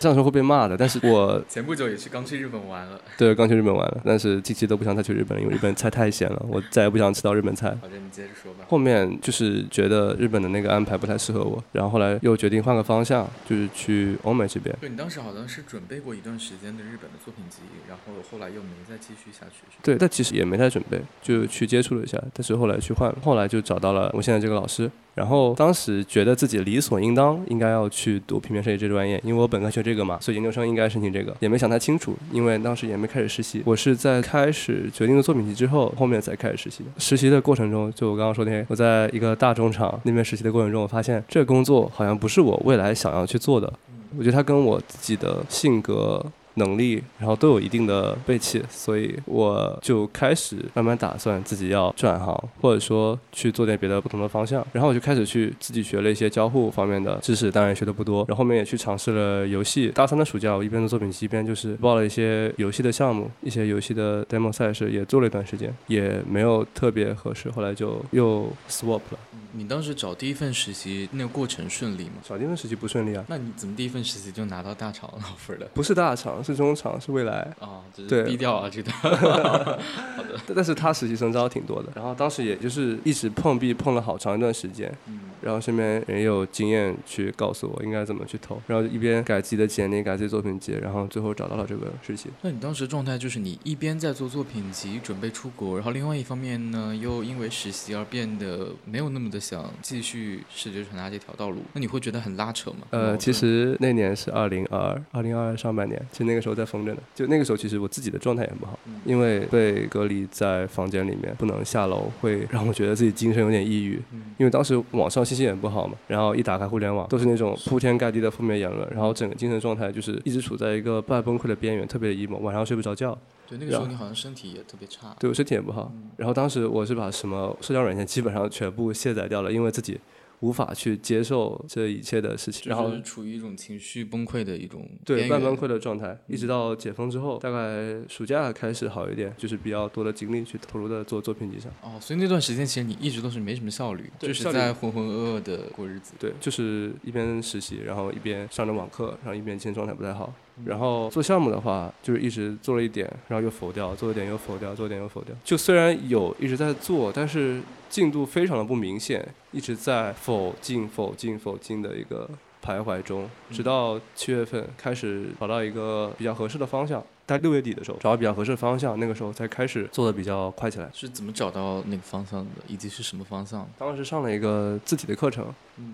[0.02, 3.00] 这样说会被骂的，但是我前不久也是刚去日本玩了。
[3.16, 7.70] 对，刚去日本玩了，但是近期都不想再去日本了，因为日本菜太咸了， 我再也不想吃到日本菜。
[7.80, 8.66] 好的，你接着说吧。
[8.68, 14.76] 后面就是觉得日本的那个安排不太适合我，然后后来又决定换个方向，就是去欧美这边。
[14.82, 19.64] 对你当时好像是准备过一段时间的日本的作品集，然后后来又没再继续下去。
[19.84, 24.90] 对，但其实也没太准备，就去接触了一下，但是后来去换了，后来就找到了我现在这个老师。
[25.14, 33.62] 然后当时觉得自己理所应当应该要去读平面设计这专业，因为我本科学这个嘛，所以研究生应该申请这个，也没想太清楚，因为当时也没开始实习。
[33.66, 36.90] 我是在开始决定的作品集之后，后面才开始实习的。
[36.98, 43.72] 实习的过程中，就我刚刚说那，我在一个大中厂那边实习的过程中，我发现这工作好像不是我未来想要去做的。
[44.18, 46.26] 我觉得它跟我自己的性格。
[46.62, 54.66] 能力，然后都有一定的背弃，所以我就开始慢慢打算自己要转行，或者说去做点别的不同的方向。
[54.72, 58.26] 然后我就开始去自己学了一些交互方面的知识，当然学的不多。
[58.28, 59.90] 然后后面也去尝试了游戏。
[59.90, 69.20] 大三的暑假，我一边做作品集，一边就是报了一些游戏的项目，一些游戏的 demo 赛事也做了一段时间，也没有特别合适，后来就又 swap 了。
[69.54, 72.14] 你当时找第一份实习那个过程顺利吗？
[72.24, 73.24] 找第一份实习不顺利啊。
[73.28, 75.68] 那你怎么第一份实习就拿到大厂 offer 的？
[75.74, 77.48] 不是大厂，是中场，是未来。
[77.60, 78.92] 啊，对，低调啊，这个。
[79.02, 80.40] 好的。
[80.56, 84.92] 但是他实习生招挺多的，然后当时也就是一直碰壁碰了好长一段时间。
[85.08, 85.20] 嗯。
[85.42, 92.32] 然后身边人有经验去告诉我应该怎么去投，然后一边改自己的简历，改自己作品集，然后最后找到了这个事情。
[92.42, 102.80] 那你当时状态就是你一边在做作品集，准备出国，然后另外一方面呢，又因为实习而变得没有那么的想继续视觉传达这条道路，那你会觉得很拉扯吗？
[102.92, 107.00] 呃，其实那年是二零二二零二二上半年，其实那个时候在封着呢。
[107.16, 114.00] 就那个时候，其实我自己的状态也不好，因为被隔离在房间里面，不能下楼，会让我觉得自己精神有点抑郁。
[114.38, 115.26] 因为当时网上。
[115.36, 123.18] 信息也不好嘛，然后一打开互联网都是那种铺天盖地的负面言论，然后整个精神状态就是一直处在一个半崩溃的边缘，特别的 emo，晚上睡不着觉。
[123.48, 125.16] 对，那个时候你好像身体也特别差。
[125.20, 130.00] 对我身体也不好，然后当时我是把什么社交软件基本上全部卸载掉了，因为自己。
[130.42, 141.72] 无法去接受这一切的事情，然后处于一种情绪崩溃的一种对半崩溃的状态，一直到解封之后，大概暑假开始好一点，就是比较多的精力去投入的做作品集上。
[141.82, 146.14] 哦，所以那段时间其实你一直都是没什么效率，就是在浑浑噩噩的过日子。
[146.20, 150.34] 对，就是一边实习，然后一边上着网课，然后一边精神状态不太好。
[150.66, 155.36] 然后做项目的话，就是一直做了一点，然后又否掉，做一点又否掉，做一点又否掉。
[155.44, 162.30] 就虽然有一直在做，但是进度非常的不明显，一直在否进、否进、否进的一个
[162.64, 167.04] 徘徊中，直到七月份开始找到一个比较合适的方向。
[167.32, 170.90] 在六月底的时候，找到比较合适的方向，那个时候才开始做的比较快起来。
[170.94, 173.66] 是怎么找到那个方向的，以及是什么方向？
[173.78, 175.48] 当时上了一个字体的课程，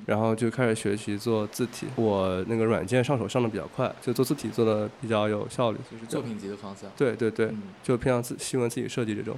[0.07, 1.85] 然后就开始学习做字体。
[1.95, 5.77] 我那个软件上手上的比较快，就做字体做的比较有效率。
[5.91, 6.89] 就是作品集的方向。
[6.97, 7.51] 对对对，
[7.83, 9.37] 就偏向自新闻自己设计这种。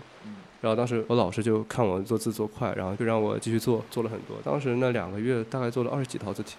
[0.62, 4.38] 然后当时我老师就看我做字做快，然后就让我继续做，做了很多。
[4.42, 6.56] 当时那两个月大概做了二十几套字体。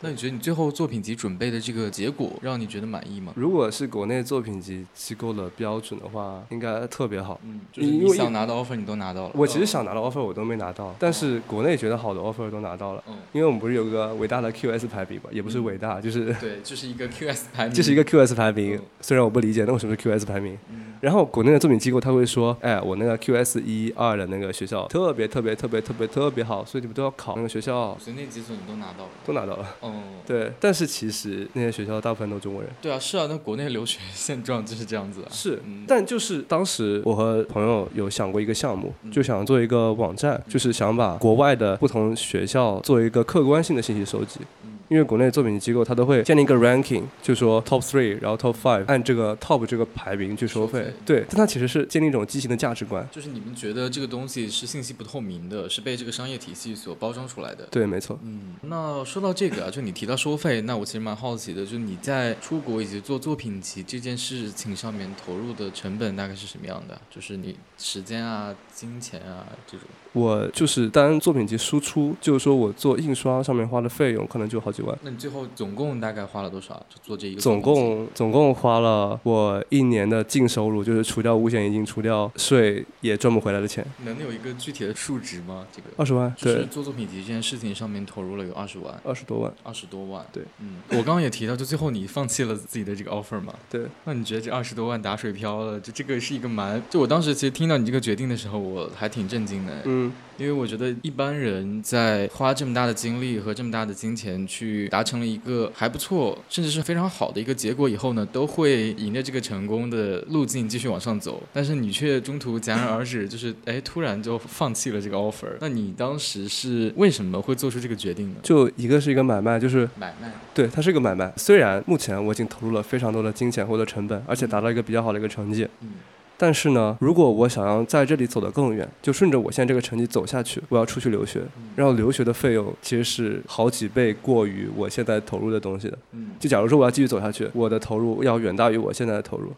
[0.00, 3.32] 那你觉得你最后作品集准备的这个结果让你觉得满意吗？
[3.34, 7.40] 如果是国内作品集机构的标准的话，应该特别好。
[7.44, 9.32] 嗯，就是你想拿到 offer 你都拿到了。
[9.34, 13.02] 我其实想拿到 offer 我都没拿到，但是国内觉得好的 offer 都拿到了。
[13.08, 17.74] 嗯，因为我们不是有个伟大的 QS 排名嘛，也不是伟大，就是对，就是一个 QS 排名。
[17.74, 20.56] 就是一个 QS 排名，虽然我不理解那为什么是 QS 排名。
[20.70, 20.84] 嗯。
[21.00, 27.96] 然后国内的作品机构他会说，哎，我那个 QS 一二的那个学校特别特别特别特别特别好，所以你们都要考那个学校。
[28.00, 29.10] 所以那几所你都拿到了。
[29.24, 29.76] 都拿到了。
[29.80, 29.92] 哦。
[30.26, 30.52] 对。
[30.60, 32.70] 但是其实那些学校大部分都是中国人。
[32.80, 35.28] 对啊，是啊，那国内留学现状就是这样子啊。
[35.32, 44.40] 是，但就是当时我和朋友有想过一个项目，就想做一个网站，就是想把国外的不同学校做一个客观性的信息收集。
[44.88, 50.92] 因为国内作品机构它都会建立一个 ranking，就说 top three，然后 top five，按这个 top 这个排名去收费。
[51.04, 53.06] 对，但它其实是建立一种畸形的价值观。
[53.12, 57.66] 就是你们觉得这个东西是信息不透明的，是被这个商业体系所包装出来的。
[57.70, 58.18] 对，没错。
[58.22, 66.98] 嗯，那说到这个啊，就你提到收费，那我其实蛮好奇的，就你在出国以及做作品集这件事情上面投入的成本大概是什么样的？
[67.10, 69.86] 就是你时间啊、金钱啊这种。
[70.18, 74.82] 我就是单作品集输出，就是说我做印刷上面花的费用可能就好几。
[74.82, 74.98] 万。
[75.02, 76.74] 那你最后总共大概花了多少？
[76.88, 77.40] 就做这一个？
[77.40, 83.84] 总共总共花了我一年的净收入，就是除掉五险一金、除掉税也赚不回来的钱。
[84.04, 85.66] 能有一个具体的数值吗？
[85.72, 90.24] 这个二十万，对，做作品集这件事情上面投入了有二十万，二十多万，二十多万。
[90.32, 93.52] 对，嗯，我刚刚也提到，就最后你放弃了自己的这个 offer 嘛？
[93.68, 93.82] 对。
[94.04, 95.78] 那你觉得这二十多万打水漂了？
[95.80, 96.82] 就这个是一个蛮……
[96.88, 99.82] 就我当时其实听到你这个决定的时候，我还挺震惊的。
[99.84, 100.07] 嗯。
[100.36, 111.42] 因为我觉得一般人在花这么大的精力和这么大的金钱去达成了一个还不错，甚至是非常好的一个结果以后呢，都会迎着这个成功的路径继续往上走。
[111.52, 115.56] 但是你却中途戛然而止，就是哎，突然就放弃了这个 offer。
[115.60, 118.36] 那你当时是为什么会做出这个决定呢？
[118.42, 121.32] 就一个是一个买卖，就是买卖，对，它是一个买卖。
[121.36, 125.66] 虽然目前我已经投入了非常多的金钱或者成本，而且达到一个比较好的一个成绩。
[125.80, 125.94] 嗯。
[126.40, 131.42] 但是呢，如果我想要在这里走得更远，就顺着我现在这个成绩走下去，我要出去留学，
[131.74, 135.98] 然后留学的费用其实是好几倍过于我现在投入的东西的。
[136.38, 139.52] 就假如说我要继续走下去，我的投入要远大于我现在的投入。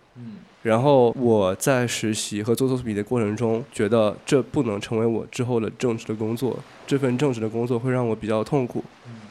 [0.62, 8.84] 然后我在实习和做作品的过程中，觉得这不能成为我之后的正式的工作，这份正式的工作会让我比较痛苦。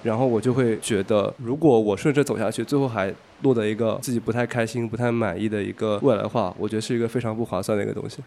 [0.04, 8.18] 然后我就会觉得，如果我顺着走下去，最后还落得一个自己不太开心、不太满意的一个未来的话，我觉得是一个非常不划算的一个东西。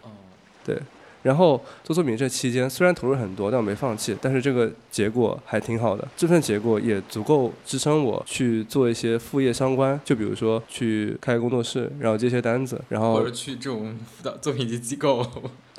[0.65, 0.77] 对。
[1.23, 4.13] 然后做作品这期间，虽然投入很多，但我没放弃。
[4.21, 15.25] 但是这个结果还挺好的，这份结果也足够支撑我去做一些副业相关，就比如说去开工作室，然后接些单子，然后或者去这种辅导作品集机构。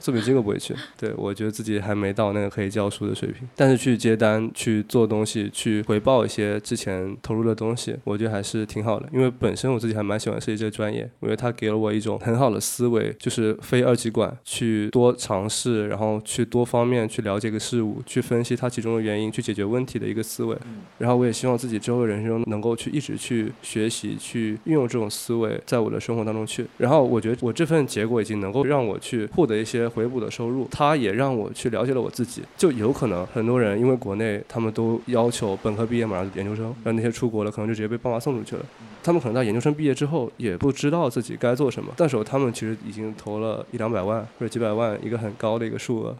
[0.04, 3.48] 作品机构不会去，对我觉得自己还没到那个可以教书的水平。
[3.56, 9.08] 但是去接单、去做东西、去回报一些之前投入的东西，我觉得还是挺好的。
[9.14, 20.54] 因为本身我自己还蛮喜欢设计这个专业，我觉得它给了我一种很好的思维，就是非二极管，去多尝试，然后去多方面去了解个事物，去分析它其中的原因，去解决问题的一个思维。
[20.98, 26.66] 然后我也希望自己之后的人生中能够去一直去学习，去运用这种思维在我的生活当中去。
[26.76, 29.90] 然后我觉得我这份结果已经能够让我去获得一些。
[29.94, 32.42] 回补的收入，他也让我去了解了我自己。
[32.56, 38.64] 就有可能很多人因为国内他们都要求本科毕业马上研究生，然后那些出国了可能就直接被爸妈送出去了。
[39.02, 46.16] 他们可能在研究生毕业之后也不知道自己该做什么，但是他们其实已经投了一两百万或者几百万，一个很高的一个数额。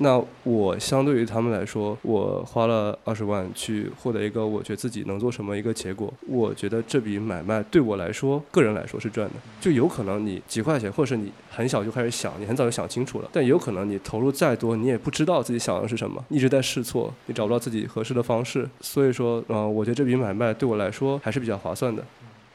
[0.00, 9.34] 那我相对于他们来说，我花了二十万去获得一个我觉得自己能做什么一个结果，我觉得这笔买卖对我来说，个人来说是赚的。
[9.60, 18.68] 就有可能你几块钱，或者是你很小就开始想，你很早就想清楚了，但有可能你投入再多，你也不知道自己想的是什么，一直在试错，你找不到自己合适的方式。
[18.80, 22.04] 所以说，嗯，我觉得这笔买卖对我来说还是比较划算的。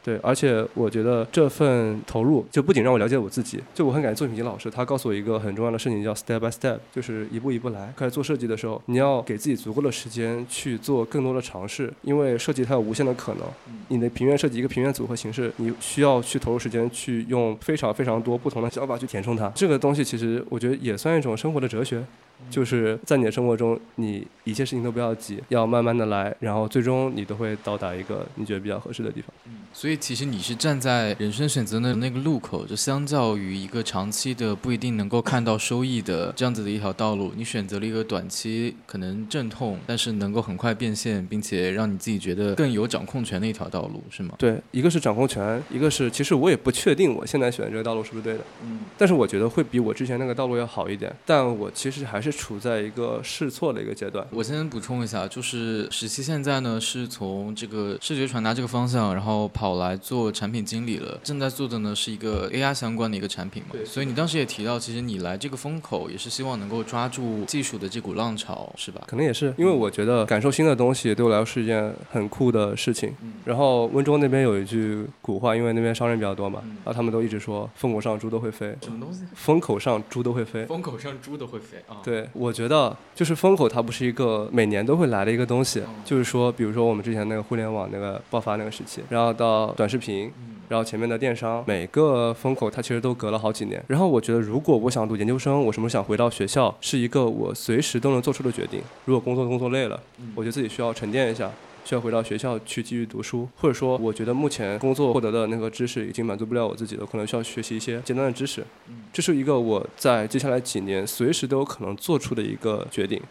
[0.04, 7.94] 对，而且我觉得这份投入就不仅让我了解我自己，就我很感谢作品集老师，他告诉我一个很重要的事情，叫 step by step，就是一步一步来。
[7.96, 13.44] 开始做设计的时候，你要给自己足够的时间去做更多的尝试，因为设计它有无限的可能。
[13.88, 19.50] 你的平面设计一个平面组合形式，你需要去投入时间去用非常非常多不同的想法去填充它。
[19.56, 22.04] 这个东西其实我觉得也算一种生活的哲学。
[22.50, 29.30] 就是在你的生活中，你一切事情都不要急，要慢慢的来，然后最终你都会到达一个你觉得比较合适的地方。
[29.46, 44.36] 嗯，所以其实你是站在人生选择的那个路口，就相较于一个长期的不一定能够看到收益的这样子的一条道路，你选择了一个短期可能阵痛，但是能够很快变现，并且让你自己觉得更有掌控权的一条道路，是吗？
[44.38, 48.42] 对，一个是掌控权，一个是其实我也不确定我现在选的这个道路是不是对的。
[48.64, 52.34] 嗯，但是我觉得会比我之前那个道路要好一点，但我其实还是。
[52.34, 54.26] 处在一个试错的一个阶段。
[54.36, 61.20] 我先补充一下，就是十七现在呢是从这个视觉传达这个方向，然后跑来做产品经理了。
[61.24, 63.70] 正在做的呢是一个 AI 相关的一个产品嘛。
[63.74, 63.86] 对。
[63.86, 69.04] 所以你当时也提到，其实你来这个风口也是希望能够抓住技术的这股浪潮，是吧？
[69.08, 73.14] 可能也是，因为我觉得感受新的东西对我来说是一件很酷的事情。
[73.22, 73.34] 嗯。
[73.46, 78.76] 然后温州那边有一句古话，因为那边商人比较多嘛，然后他们都一直说“风口上猪都会飞”。
[78.82, 79.22] 什么东西？
[79.36, 80.66] 风口上猪都会飞。
[80.66, 82.02] 风口上猪都会飞啊。
[82.04, 82.28] 对。
[82.34, 85.82] 我觉得就是风口，它不是一个每年都会来的一个东西。
[86.04, 90.32] 就是说，比如说我们之前那个互联网那个爆发那个时期，然后到短视频，
[90.70, 93.84] 然后前面的电商，每个风口它其实都隔了好几年。
[93.88, 98.82] 然后我觉得，如果我想读研究生，我什么时候想回到学校，是一个我随时都能做出的决定。
[99.06, 100.00] 如果工作工作累了，
[100.36, 101.52] 我觉得自己需要沉淀一下。
[101.86, 108.64] 需要回到学校去继续读书，或者说，我觉得目前工作获得的那个知识已经满足不了我自己了，可能需要学习一些简单的知识。
[109.12, 113.22] 这是一个我在接下来几年随时都有可能做出的一个决定。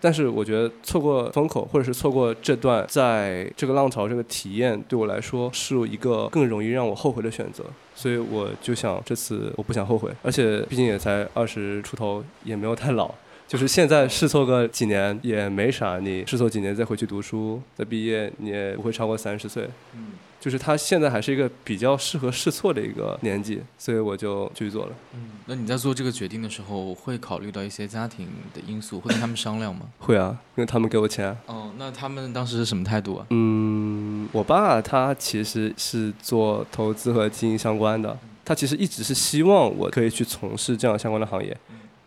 [0.00, 7.64] 但是我觉得错过风口，或者是错过这段在这个浪潮这个体验，对我来说是一个更容易让我后悔的选择。
[7.94, 13.14] 所以我就想，这次我不想后悔，而且毕竟也才二十出头，也没有太老。
[13.46, 19.68] 就是现在试错个几年也没啥，你试错几年再回去读书，再毕业你也不会超过三十岁。
[19.94, 24.92] 嗯，就是他现在还是一个比较适合试错的一个年纪，所以我就去做了。
[25.12, 29.82] 嗯，那你在做这个决定的时候，会考虑到一些家庭的因素，会跟他们商量吗？
[29.98, 31.36] 会啊，因为他们给我钱。
[31.44, 33.26] 哦，那他们当时是什么态度啊？
[33.28, 41.54] 嗯，我爸他其实是做投资和经营相关的，他其实一直是希望我可以去从事这样相关的行业。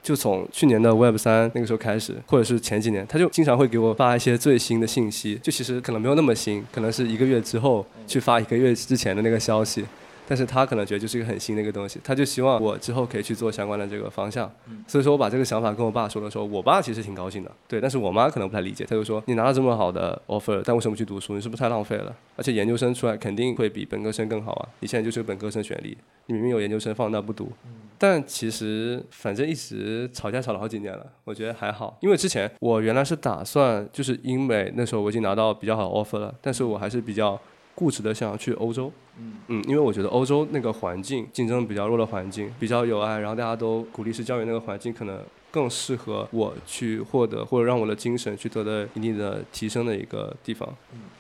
[0.04, 9.86] 就从去年的 Web 三那个时候开始，或者是前几年，他就经常会给我发一些最新的信息，就其实可能没有那么新，可能是一个月之后去发一个月之前的那个消息。
[10.28, 14.49] 但是他可能觉得就是一个很新的一个东西，他就希望我之后可以去做相关的这个方向。
[14.88, 17.51] 所以说我把这个想法跟我爸说的时候，我爸其实挺高兴的。
[17.67, 21.36] 对，但是我妈可能不太理解，他就说你拿了这么好的 offer，但为什么不去读书？
[21.36, 22.15] 你是不是太浪费了？
[22.36, 24.69] 而且研究生出来肯定会比本科生更好啊！
[24.80, 25.97] 你现在就是个本科生学历，
[26.28, 27.51] 你明明有研究生放那不读。
[27.97, 37.39] 但其实反正一直吵架吵了好几年了，我觉得还好，因为之前我原来是打算就是英美那时候我已经拿到比较好的 offer 了，但是我还是比较
[37.76, 38.91] 固执的想要去欧洲。
[39.17, 45.19] 嗯嗯，因为我觉得欧洲那个环境竞争比较弱的环境，比较有爱，然后大家都鼓励式教育那个环境，可能
[45.51, 50.67] 更适合我去获得或者让我的精神去得到一定的提升的一个地方。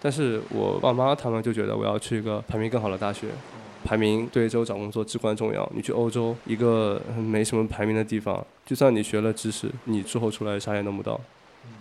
[0.01, 3.27] 但是我爸妈他们就觉得我要去一个排名更好的大学，
[3.83, 5.71] 排名对之后找工作至关重要。
[5.75, 11.21] 你去欧洲一个没什么排名的地方，就算你学了知识，你之后出来啥也弄不到。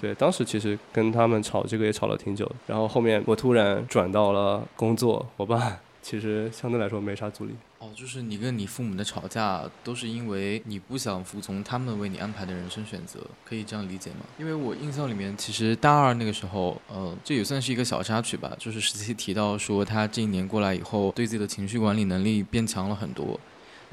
[0.01, 5.79] 对，当时其实跟他们吵这个也吵了挺久，然后后面我突然转到了工作，我爸。
[6.05, 7.53] 其实相对来说没啥阻力。
[7.79, 14.27] 哦，就是你跟你父母的吵架，都是因为你不想服从他们为你安排的人生选择，可以这样理解吗？
[14.37, 18.53] 因为我印象里面，其实大二那个时候，呃，这也算是一个小插曲吧。
[18.59, 23.39] 就是实习提到说，他这一年过来以后，对自己的情绪管理能力变强了很多。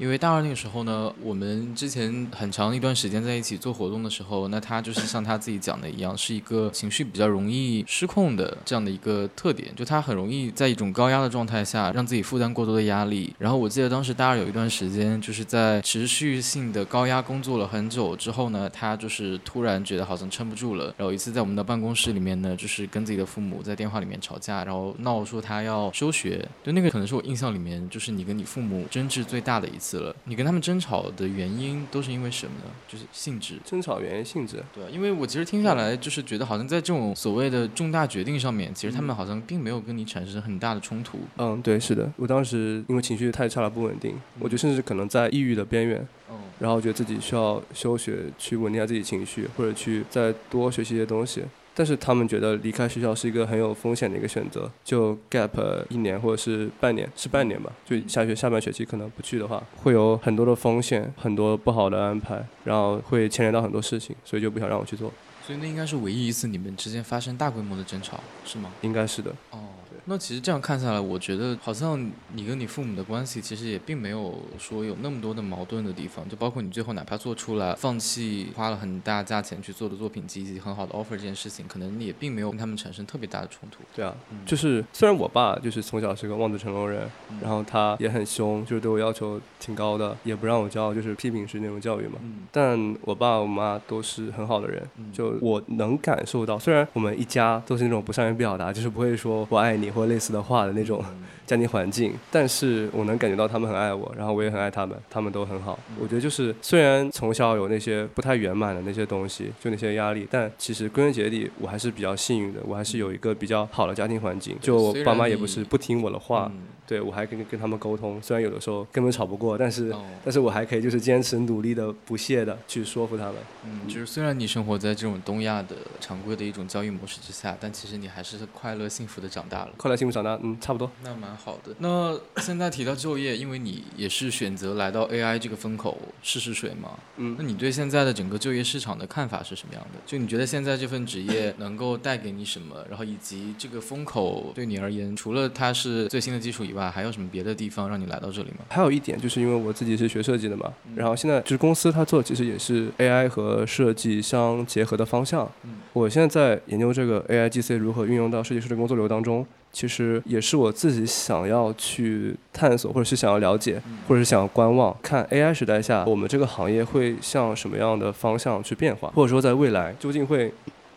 [0.00, 13.34] 因为大二那个时候呢，我们之前很长一段时间在一起做活动的时候，那他就是像他自己讲的一样，是一个情绪比较容易失控的这样的一个特点，就他很容易在一种高压的状态下，让自己负担过多的压力。
[13.38, 20.94] 然后我记得当时大二有一段时间，就是在持续性的高压工作了很久之后呢，他就是突然觉得好像撑不住了。
[20.96, 26.48] 然后一次在我们的办公室里面呢，就是跟自己的父母在电话里面吵架，然后闹说他要休学。
[26.64, 29.89] 就那个可能是我印象里面，就是你跟你父母争执最大的一次。
[29.98, 32.70] 了，你跟他们争吵的原因都是因为什么呢？
[32.88, 33.58] 就是性质。
[33.64, 34.62] 争吵原因性质。
[34.72, 41.18] 对，因为我其实听下来，就是觉得好像在这种所谓的重大决定上面，其实他们好像并没有跟你产生很大的冲突。
[41.36, 42.10] 嗯，对，是的。
[42.16, 46.06] 我当时因为情绪太差了，不稳定，我觉得甚至可能在抑郁的边缘。
[46.30, 46.36] 嗯。
[46.58, 51.42] 然后觉得自己需要休学，去稳定下自己情绪，或者去再多学习一些东西。
[51.74, 55.50] 但是他们觉得离开学校是一个很有风险的一个选择，就 gap
[55.88, 65.12] 一年或者是半年，是半年吧，就下学下半学期可能不去的话，会有很多的风险，很多不好的安排，然后会牵连到很多事情，所以就不想让我去做。
[65.46, 68.70] 所以那应该是唯一一次你们之间发生大规模的争吵，是吗？
[68.82, 69.30] 应该是的。
[69.50, 69.58] 哦。
[70.04, 83.78] 那其实这样看下来，我觉得好像你跟你父母的关系其实也并没有说有那么多的矛盾的地方，就包括你最后哪怕做出来放弃花了很大价钱去做的作品集以及很好的 offer 这件事情，可能你也并没有跟他们产生特别大的冲突。
[83.94, 84.14] 对啊，
[84.46, 87.08] 就是虽然我爸就是从小是个望子成龙人，
[87.40, 92.18] 然后他也很凶，就是对我要求挺高的，也不让我骄傲，就是批评式那种教育嘛。
[92.50, 94.82] 但我爸我妈都是很好的人，
[95.12, 101.04] 就我能感受到，虽然我们一家都是那种不善于表达，就是不会说我爱你或类似的话的那种
[101.50, 105.76] 家庭环境，但是我能感觉到他们很爱我，然后我也很爱他们，他们都很好。
[105.98, 114.56] 我觉得就是虽然从小有那些不太圆满的那些东西，就那些压力，但其实归根结底我还是比较幸运的，我还是有一个比较好的家庭环境。
[114.60, 116.48] 就我爸妈也不是不听我的话。
[116.86, 119.94] 对，我还跟跟他们沟通，虽然有的时候根本吵不过，但是，
[120.24, 123.34] 但是我还可以就是坚持努力的、不懈的去说服他们。
[123.64, 129.70] 嗯，就是虽然你生活在这种东亚的常规的一种教育模式之下，但其实你还是快乐幸福的长大了。
[129.76, 130.90] 快乐幸福长大，嗯，差不多。
[131.04, 131.74] 那蛮好的。
[131.78, 136.90] 那现在提到就业，因为你也是选择来到 AI 这个风口试试水嘛。
[137.18, 137.36] 嗯。
[137.38, 140.00] 那你对现在的整个就业市场的看法是什么样的？
[140.06, 142.76] 就你觉得现在这份职业 能够带给你什么？
[142.88, 147.50] 然后以及这个风口对你而言，除了它是最新的技术以外，还有什么别的？
[147.60, 148.64] 地方让你来到这里吗？
[148.68, 155.50] 还有一点就是因为我自己是学设计的嘛，然后现在就是公司它做其实也是 AI 和设计相结合的方向。
[155.64, 170.52] 嗯我现在在研究这个 AI GC 如何运用到设计师的工作流当中，其实也是我自己想要去探索，或者是想要了解，或者是想要观望，看 AI 时代下我们这个行业会向什么样的方向去变化，或者说在未来究竟会。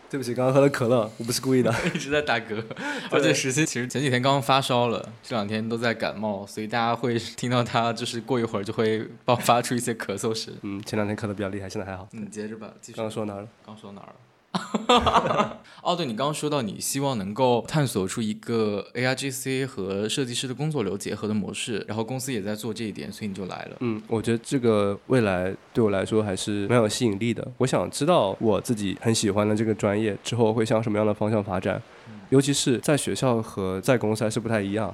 [0.10, 1.74] 对不起，刚刚喝了可乐，我不是故意的。
[1.92, 2.64] 一直在打嗝，
[3.10, 10.54] 而且石鑫其实前几天刚刚发烧了，这两天都在感冒，所以大家会听到他就是过一会儿就会爆发出一些咳嗽声。
[10.62, 12.08] 嗯，前两天咳的比较厉害，现在还好。
[12.12, 12.96] 你，接着吧，继续。
[12.96, 13.48] 刚刚说哪儿了？
[13.66, 14.14] 刚说哪儿了？
[15.84, 23.78] 哦，对，你刚刚说到你希望能够探索出一个 A I G C 和设计师的工作流结合的模式，然后公司也在做这一点，所以你就来了。
[23.82, 27.46] 嗯，我觉得这个未来对我来说还是蛮有吸引力的。
[27.58, 31.82] 我想知道我自己很喜欢的这个专业之后会向什么样的方向发展，
[32.30, 34.94] 尤其是在学校和在公司还是不太一样。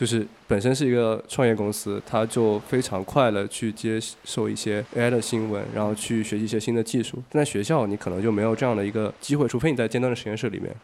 [0.00, 7.22] 就是本身是一个创业公司，他就非常快的去接受一些 AI 的新闻，然后去学习一些新的技术。
[7.28, 10.74] 但在学校，你可能就没有这样的一个机会，除非你在尖端的实验室里面。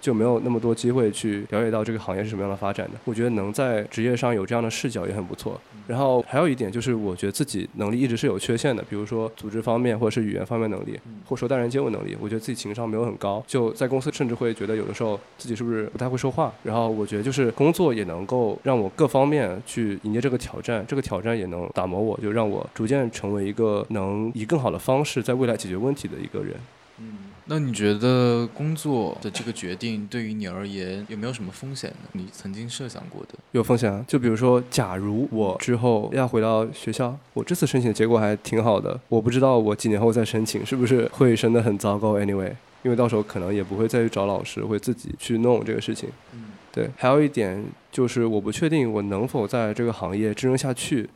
[0.00, 2.98] 就没有那么多机会去了解到这个行业是什么样的发展的。
[3.04, 5.60] 我觉得能在职业上有这样的视角也很不错。
[5.86, 13.42] 然后还有一点就是，我觉得自己能力一直是有缺陷的，比如说组织方面或者是语言方面能力，或者说待人接物能力，我觉得自己情商没有很高。
[13.46, 16.52] 就在公司甚至会觉得有的时候自己是不是不太会说话。
[16.62, 26.54] 然后我觉得就是工作也能够让我各方面去迎接这个挑战，这个挑战也能打磨我，就让我逐渐成为一个能以更好的方式在未来解决问题的一个人。
[26.98, 27.29] 嗯。
[27.52, 32.08] 那你觉得工作的这个决定对于你而言有没有什么风险呢？
[32.12, 33.30] 你曾经设想过的？
[33.50, 42.16] 有风险啊，就比如说，假如我之后要回到学校，我这次申请的结果还挺好的，我不知道我几年后再申请是不是会申得很糟糕。
[42.16, 42.52] Anyway，
[42.84, 46.08] 因为到时候可能也不会再去找老师，会自己去弄这个事情。
[46.32, 46.88] 嗯，对。
[46.96, 51.10] 还有一点就是，我不确定我能否在这个行业支撑下去。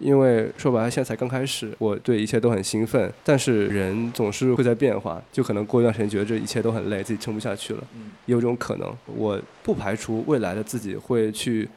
[0.00, 3.12] 因为说白了，现在才刚开始，我对一切都很兴奋。
[3.22, 7.84] 但是人总是会在变化，就可能过一段时间觉得这一切都很累，自己撑不下去了。
[8.26, 11.68] 也有这种可能，我不排除未来的自己会去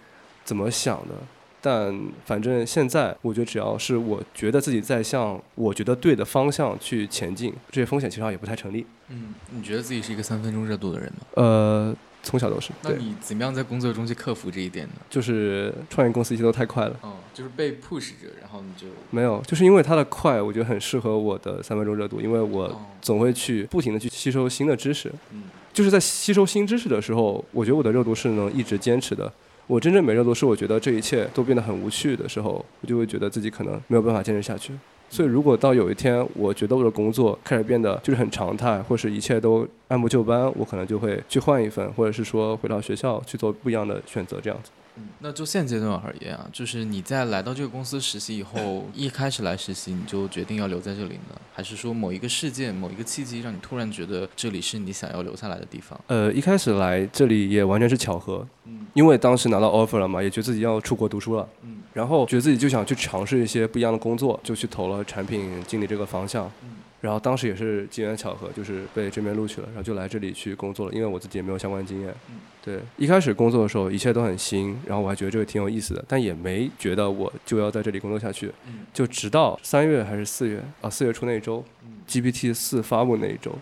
[0.44, 1.16] 怎么想的。
[1.62, 8.86] 但反正现在，我觉得只要是我觉得自己在向我觉得对的方向去前进，这些风险其实也不太成立。
[9.10, 11.20] 嗯，你觉得自己是一个三分钟热度的人吗？
[11.36, 11.96] 呃。
[12.24, 12.72] 从小都是。
[12.82, 14.94] 那你怎么样在工作中去克服这一点呢？
[15.10, 16.98] 就是创业公司一切都太快了。
[17.02, 25.12] 哦，就是被 push 着，然后你就没有，就是因为它的快，我觉得很适合我的三分钟热度，因为我总会去不停的去吸收新的知识。
[25.32, 25.44] 嗯，
[25.74, 29.32] 就是在吸收新知识的时候，我觉得我的热度是能一直坚持的。
[29.68, 34.74] 我真正没热度是我觉得这一切都变得很无趣的时候，我就会觉得自己可能没有办法坚持下去。
[35.14, 44.72] 所以，如果到有一天，我觉得我的工作开始变得就是很常态，或是一切都按部就班，我可能就会去换一份，或者是说回到学校去做不一样的选择，这样子。
[44.96, 56.00] 嗯，那就现阶段而言啊，就是你在来到这个公司实习以后，一开始来实习你就决定要留在这里呢，还是说某一个事件、某一个契机让你突然觉得这里是你想要留下来的地方？
[56.08, 66.70] 呃，一开始来这里也完全是巧合，嗯，因为当时拿到 offer 了嘛，也觉得自己要出国读书了，嗯，然后觉得自己就想去尝试一些不一样的工作，就去投了产品经理这个方向，嗯。
[67.02, 70.94] 然后当时也是机缘巧合，就是被这边录取了，然后就来这里去工作了。
[70.94, 72.16] 因为我自己也没有相关经验。
[72.64, 78.50] 对，一开始工作的时候一切都很新，然后我还觉得这个挺有意思的，但也没觉得我就要在这里工作下去。
[78.94, 81.62] 就直到三月还是四月啊，四月初那一周
[82.08, 83.54] ，GPT 四发布那一周，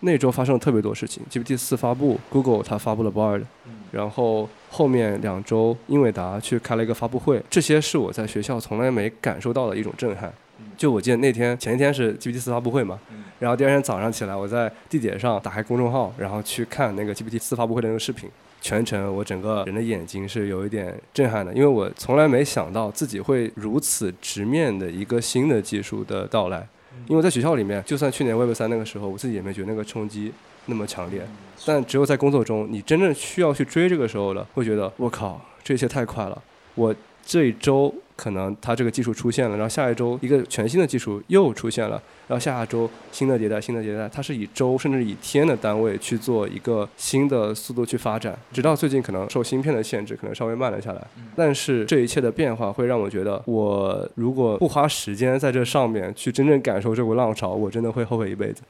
[0.00, 1.22] 那周发生了特别多事情。
[1.30, 3.42] GPT 四发布，Google 它发布了 Bard，
[3.90, 10.32] 然后后面两周英伟达去开了一个发布会，这些是我在学校从来没感受到的一种震撼。
[10.76, 12.98] 就我记得那天前一天是 GPT 四发布会嘛，
[13.38, 18.28] 然后第二天早上起来，我在地铁上打开公众号，然后去看那个 GPT 四发布会的那个视频，
[18.60, 26.66] 全程我整个人的眼睛是有一点震撼的，因为我从来没想到自己会如此直面的一个新的技术的到来，
[27.06, 30.32] 因为在学校里面，就算去年 Web 三那个时候，我自己也没觉得那个冲击
[30.66, 31.26] 那么强烈，
[31.66, 36.42] 但只有在工作中，你真正需要去追这个时候了，会觉得我靠，这些太快了，
[36.74, 37.94] 我这一周。
[38.16, 51.06] 可能它这个技术出现了，然后下一周一个全新的技术又出现了，然后下下周新的迭代、新的迭代，它是以周甚至以天的单位去做一个新的速度去发展，直到最近可能受芯片的限制，可能稍微慢了下来。
[51.34, 58.62] 但是这一切的变化会让我觉得，我如果不花时间在这上面去真正感受这股浪潮，我真的会后悔一辈子。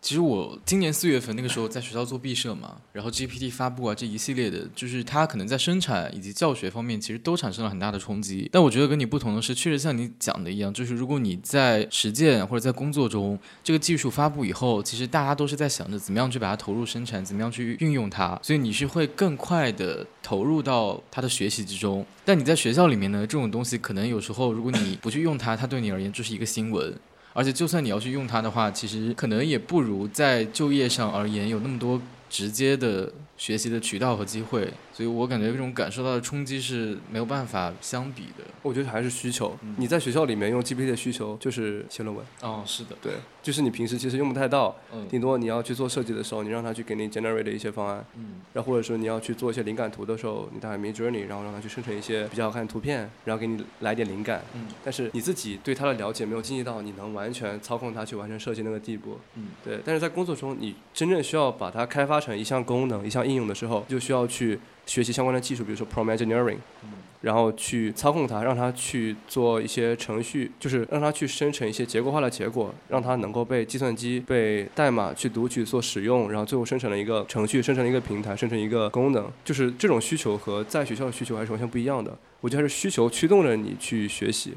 [0.00, 8.48] 其实我今年四月份那个时候在学校做毕设嘛，然后 GPT 发布啊这一系列的，就是它可能在生产以及教学方面，其实都产生了很大的冲击。
[8.52, 22.04] 但我觉得跟你不同的是，确实像你讲的一样，就是如果你在实践或者在工作中，这个技术发布以后，其实大家都是在想着怎么样去把它投入生产，怎么样去运用它，所以你是会更快的投入到它的学习之中。
[22.24, 26.92] 但你在学校里面呢，这种东西可能有时候如果你不去用它，它对你而言就是一个新闻。
[27.36, 34.72] 而且，就算你要去用它的话，其实可能也不如在就业上而言有那么多直接的学习的渠道和机会。
[34.96, 38.44] 所以我感觉这种感受到的冲击是没有办法相比的。
[38.62, 39.54] 我觉得还是需求。
[39.60, 54.42] 嗯你在学校里面用 GPT 的需求就是写论文，哦，是的，对，就是你平时其实用不太到，嗯顶多你要去做设计的时候，你让他去给你 generate 一些方案，嗯然后或者说你要去做一些灵感图的时候，你打开 Mid Journey，然后让他去生成一些比较好看的图片，然后给你来点灵感。
[54.54, 59.78] 嗯但是你自己对它的了解没有经历到你能完全操控它去完成设计那个地步，嗯对。
[59.84, 66.90] 但是在工作中，你真正需要把它开发成一项功能、一项应用的时候，就需要去学习相关的技术，比如说 prompt engineering，嗯
[67.22, 79.28] 然后去操控它，让它去做一些程序，就是让它去生成一些结构化的结果，让它能够被计算机、被代码去读取、做使用，然后最后生成了一个程序，生成了一个平台，生成一个功能。
[79.44, 82.16] 就是这种需求和在学校的需求还是完全不一样的。
[82.40, 84.52] 我觉得还是需求驱动着你去学习，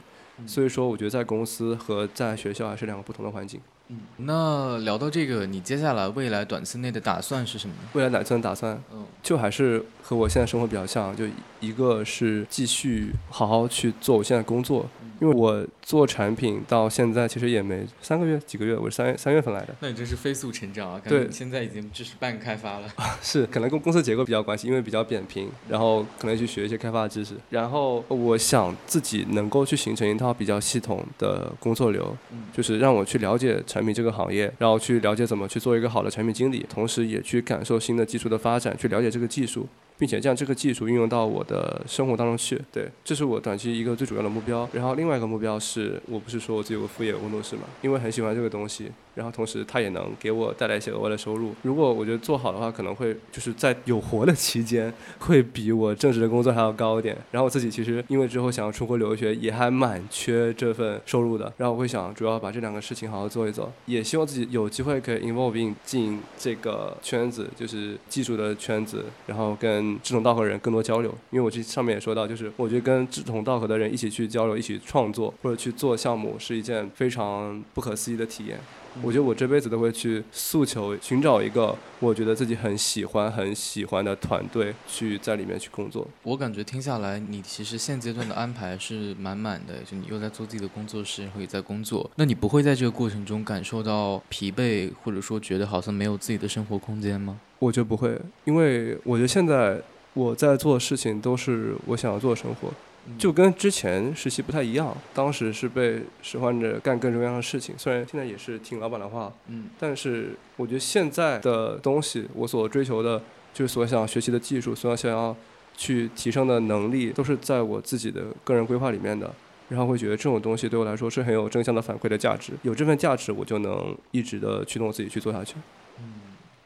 [0.45, 3.59] 所以说我觉得在公司和在学校还是两个不同的环境。
[3.89, 3.97] 嗯。
[4.17, 7.89] 那聊到这个，你接下来未来短期内的打算是什么呢？
[7.93, 11.25] 未来打算打算嗯就还是和我现在生活比较像，就
[11.59, 21.01] 一个是继续好好去做我现在工作，因为我做产品到现在其实也没三个月几个月，我是三月三月份来的，那你真是飞速成长啊！
[21.05, 22.87] 对现在已经就是半开发了。
[23.21, 39.65] 是可能跟公司结构比较关系，因为比较扁平，然后可能去学一些开发知识，然后我想自己能够去形成一套比较系统的工作流，嗯就是让我去了解产产品这个行业，然后去了解怎么去做一个好的产品经理，同时也去感受新的技术的发展，去了解这个技术。
[39.99, 44.67] 并且将这个技术运用到我的生活当中去，对，这是我短期一个最主要的目标。
[44.71, 51.53] 然后另外一个目标是，我不是说我自己有个副业工作室嘛，因为很喜欢这个东西，然后同时它也能给我带来一些额外的收入。
[51.63, 57.17] 如果我觉得做好的话，可能会就是在有活的期间，会比我正职的工作还要高一点。
[57.31, 61.51] 然后我自己其实因为之后想要出国留学，也还蛮缺这份收入的。
[61.57, 71.09] 然后我会想，主要把这两个事情好好做一做，也希望自己有机会可以 involve in 进这个圈子，就是技术的圈子，然后跟志同道合的人更多交流。
[71.31, 78.59] 因为我这上面也说到，就是我觉得跟志同道合的人一起去交流、一起创作或者去做项目，是一件非常不可思议的体验。
[79.01, 86.07] 我觉得我这辈子都会去诉求寻找一个我觉得自己很喜欢、很喜欢的团队，去在里面去工作。
[86.23, 92.09] 我感觉听下来，你其实现阶段的安排是满满的，就你又在做自己的工作室，然后也在工作。
[92.15, 97.39] 那你不会在这个过程中感受到疲惫，或者说觉得好像没有自己的生活空间吗？
[97.59, 99.81] 我觉得不会，因为我觉得现在
[100.13, 102.69] 我在做的事情都是我想要做的生活，
[103.17, 104.95] 就跟之前实习不太一样。
[105.13, 113.21] 当时是被使唤着干各种各样的事情，虽然现在也是听老板的话，嗯但是我觉得现在的东西，我所追求的，
[113.53, 115.35] 就是所想学习的技术，所想要
[115.75, 119.33] 去提升的能力，都是在我自己的个人规划里面的。
[119.69, 125.57] 然后会觉得这种东西对我来说是很有正向的反馈的价值，有这份价值，我就能一直的驱动我自己去做下去。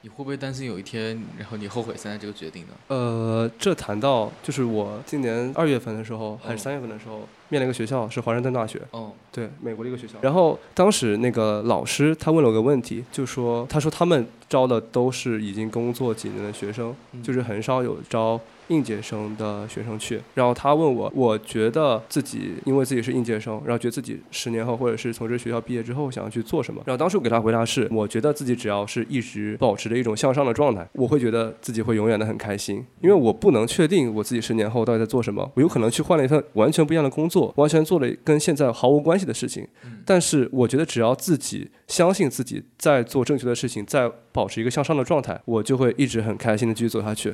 [0.04, 2.74] 你会不会担心有一天，然后你后悔现在这个决定呢？
[2.89, 10.16] 呃，这谈到就是我今年二月份的时候，还是三月份的时候，面了一个学校，是华盛顿大学，哦，对，美国的一个学校。
[10.22, 18.38] 然后当时那个老师他问了我个问题，就说他说他们招的都是已经工作几年的学生，嗯就是很少有招
[18.68, 20.22] 应届生的学生去。
[20.34, 26.82] 然后他问我，我觉得自己因为自己是应届生，然后觉得自己十年后或者是从这学校毕业之后想要去做什么。
[26.86, 39.68] 然后当时我给他回答是，我觉得自己只要是一直保持着一种向上的状态，我会觉得自己会永远的很开心，因为我不能确定我自己十年后到底在做什么，我有可能去换了一份完全不一样的工作，完全做了跟现在毫无关系的事情。
[40.05, 47.34] 但是我觉得只要自己相信自己在做正确的事情，在保持一个向上的状态，我就会一直很开心的继续走下去。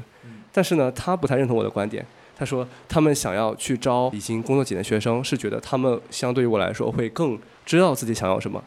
[0.52, 2.06] 但是呢，他不太认同我的观点。
[2.36, 8.64] 他说，他们想要去招已经工作几年的学生，是觉得他们相对于我来说会更知道自己想要什么。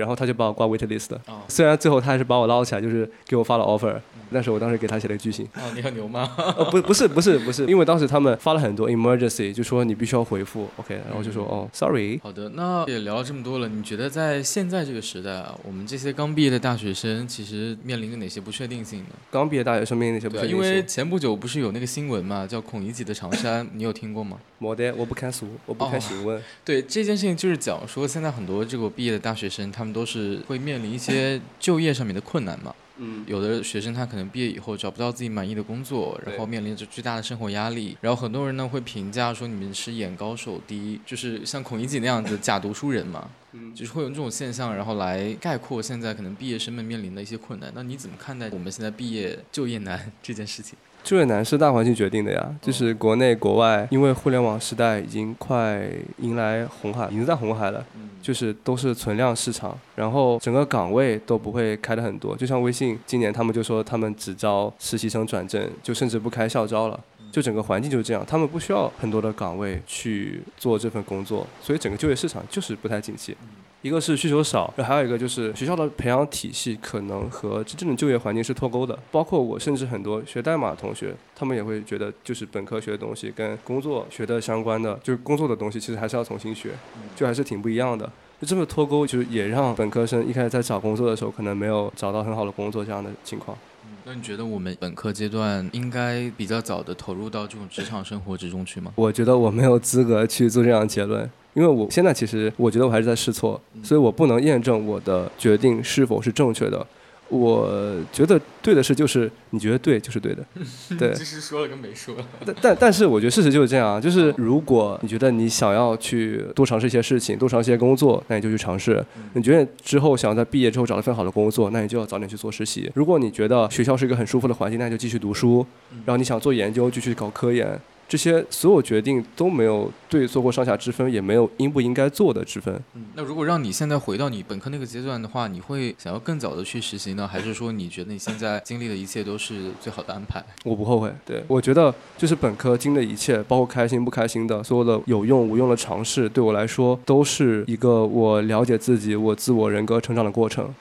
[0.00, 1.20] 然后他就把我挂 wait list 了。
[1.28, 3.94] 哦虽然最后他还是把我捞起来，就是给我发了 offer，
[4.32, 5.46] 但是我当时给他写了个拒信。
[5.54, 6.32] 哦，你很牛吗？
[6.56, 19.10] 哦， 不，不是，不是，不是，因为当时他们发了很多 emergency，就说你必须要回复，OK，然后我就说哦，sorry，好的，那也聊了这么多了，你觉得在现在这个时代啊，我们这些刚毕业的大学生，其实面临着哪些不确定性呢？
[19.30, 20.56] 刚毕业大学生面临哪些不确定性。
[20.56, 24.38] 因为前不久不是有那个新闻嘛，叫孔乙己的长衫， 你有听过吗？
[24.60, 26.42] 我的我不看书，我不看哦询问。
[26.64, 32.74] 对这件事情，就是讲说现在很多这个毕业的大学生，他们都是会面临一些 就业上面的困难嘛。
[33.02, 37.96] 嗯，有的学生他可能毕业以后找不到自己满意的工作，然后面临着巨大的生活压力。
[38.02, 43.30] 然后很多人呢会评价说你们是眼高手低，就是像孔乙己那样子假读书人嘛。
[43.52, 47.72] 嗯就是会有这种现象，然后来概括现在可能毕业生们面临的一些困难。
[47.74, 50.78] 那你怎么看待我们现在毕业就业难这件事情？
[51.02, 55.88] 就业难是大环境决定的呀，就是国内国外，因为互联网时代已经快
[56.18, 57.84] 迎来红海，已经在红海了，
[58.22, 67.00] 就是都是存量市场，然后整个岗位都不会开的很多，就像微信今年他们就说他们只招实习生转正，就甚至不开校招了，
[67.32, 73.36] 就整个环境就是这样，他们不需要很多的岗位去做这份工作，所以整个就业市场就是不太景气。
[73.82, 78.98] 一个是需求少，还有一个就是学校的培养体系可能和真正的就业环境是脱钩的。
[79.10, 86.72] 包括我，甚至很多学代码的同学，他们也会觉得，就是本科学的东西跟工作学的相关的，就是工作的东西，其实还是要重新学，
[87.16, 88.04] 就还是挺不一样的。
[88.38, 93.56] 就这么脱钩，就是也让本科生一开始在找工作的时候，可能没有找到很好的工作这样的情况。
[94.04, 98.92] 那你觉得我们本科阶段应该比较早的投入到这种职场生活之中去吗？
[98.96, 101.30] 我觉得我没有资格去做这样的结论。
[101.54, 106.86] 因为我现在其实我觉得我还是在试错，所以我不能验证我的决定是否是正确的。
[107.28, 110.44] 我觉得对的事就是你觉得对就是对的，
[110.98, 111.14] 对。
[111.14, 112.16] 其实说了跟没说。
[112.44, 119.04] 但但但是我觉得事实就是这样啊，就是如果你觉得你想要去多尝试一些事情，多尝试一些工作，那你就去尝试。
[119.34, 122.90] 你觉得之后想要在毕业之后找到份好的工作，那你就要早点去做实习。
[122.96, 125.64] 如果你觉得学校是一个很舒服的环境，那你就继续读书。
[126.04, 127.80] 然后你想做研究，就去搞科研。
[128.10, 132.74] 这些所有决定都没有对错或上下之分，也没有应不应该做的之分。
[132.94, 140.44] 嗯，那如果让你现在回到你本科那个阶段的话，你会想要更早的去实习呢，还是说你觉得你现在经历的一切都是最好的安排？
[140.64, 141.14] 我不后悔。
[141.24, 150.74] 对我觉得就是本科经历的一切，包括开心不开心的，所有的有用无用的尝试，对我来说都是一个我了解自己、我自我人格成长的过程。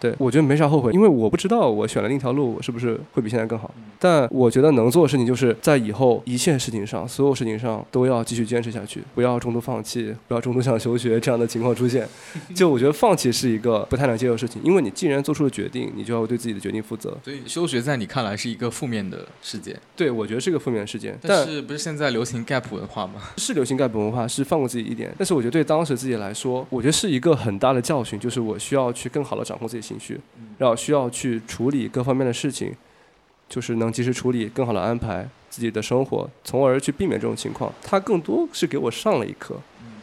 [0.00, 3.72] 对，我觉得没啥后悔，因为我不知道我选了另一条路是不是会比现在更好。
[3.98, 12.08] 但我觉得能做的事情就是在以后一切事情上，所有事情上都要继续坚持下去，不要中途放弃，不要中途想休学这样的情况出现。
[12.54, 17.16] 就我觉得放弃是一个不太能接受的事情，因为你既然做出了决定，你就要对自己的决定负责。
[17.22, 19.78] 所以休学在你看来是一个负面的事件？
[19.94, 21.18] 对，我觉得是一个负面的事件。
[21.20, 23.20] 但是不是现在流行 gap 文化吗？
[23.36, 25.14] 是流行 gap 文化，是放过自己一点。
[25.18, 30.20] 但是我觉得对当时自己来说，我觉得是一个很大的教训，就是我需要去更好的掌控自己情绪。
[30.58, 32.74] 然后需要去处理各方面的事情，
[33.48, 37.72] 就是能及时处理，更好的安排自己的生活，从而去避免这种情况。
[37.82, 39.56] 他更多是给我上了一课，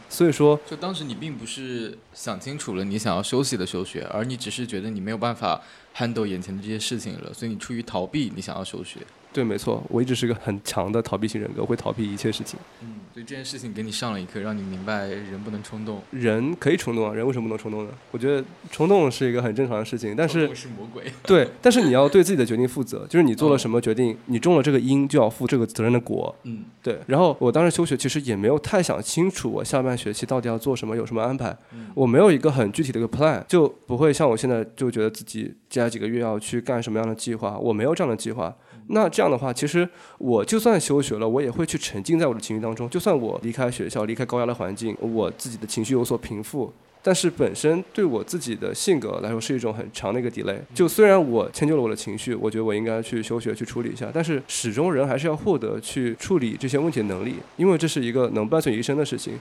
[0.10, 5.62] 所以说，就当时你并不是想清楚了你想要休息的休学，而你只是觉得你没有办法
[5.96, 9.00] handle 眼前的这些事情了，所以你出于逃避，你想要休学。
[9.34, 12.60] 对，没错，我一直是个很强的逃避型人格，会逃避一切事情。
[12.82, 16.02] 嗯，所以这件事情给你上了一课，让你明白人不能冲动。
[16.10, 17.92] 人可以冲动啊，人为什么不能冲动呢？
[18.10, 21.04] 我觉得冲动是一个很正常的事情，但是是魔鬼。
[21.24, 26.36] 对，但是你要对自己的决定负责，就是你做了什么决定，你中了这个因就要负这个责任的果。
[26.44, 26.98] 嗯，对。
[27.06, 31.56] 然后我当时休学，其实也没有太想清楚我下半学期到底要做什么，有什么安排。
[31.74, 38.56] 嗯我没有一个很具体的一个 plan，就不会像我现在就觉得自己接下来几个月要去干什么样的计划，我没有这样的计划。
[38.90, 42.90] 那这样的话，其实我就算休学了，我也会去沉浸在我的情绪当中。
[42.90, 46.72] 就算我离开学校，离开高压的环境，我自己的情绪有所平复，
[47.04, 50.58] 但是本身对我自己的性格来说是一种很长的一个 delay。
[50.74, 59.34] 就虽然我迁就了我的情绪，我觉得我应该去休学去处理一下，但是始终人还是要获得去处理这些问题的能力，因为这是一个能伴随一生的事情。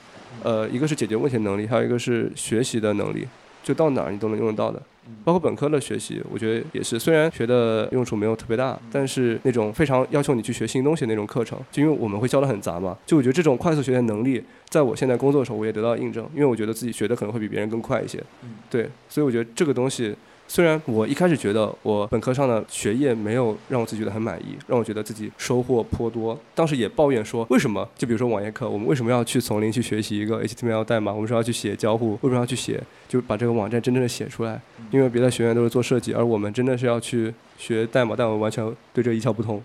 [0.42, 3.26] 呃，一个是解决问题的能力，还有一个是学习的能力，
[3.62, 4.82] 就到哪儿你都能用得到的。
[5.24, 18.22] 包括本科的学习，我觉得也是，虽然学的用处没有特别大，但是那种非常要求你去学新东西那种课程，就因为我们会教的很杂嘛，就我觉得这种快速学习能力，在我现在工作的时候，我也得到印证，因为我觉得自己学的可能会比别人更快一些。
[18.70, 20.14] 对，所以我觉得这个东西。
[20.48, 27.86] 虽然我一开始觉得我本科上的学业没有让我自己觉得很满意，让我觉得自己收获颇多，当时也抱怨说，为什么？
[27.96, 31.12] 就比如说网页课，我们为什么要去从零去学习一个 HTML 代码？
[31.12, 32.82] 我们说要去写交互，为什么要去写？
[33.08, 34.60] 就把这个网站真正的写出来？
[34.90, 39.62] 因为别的学院都是做设计，而我们真的是要去学代码，但我完全对这一窍不通。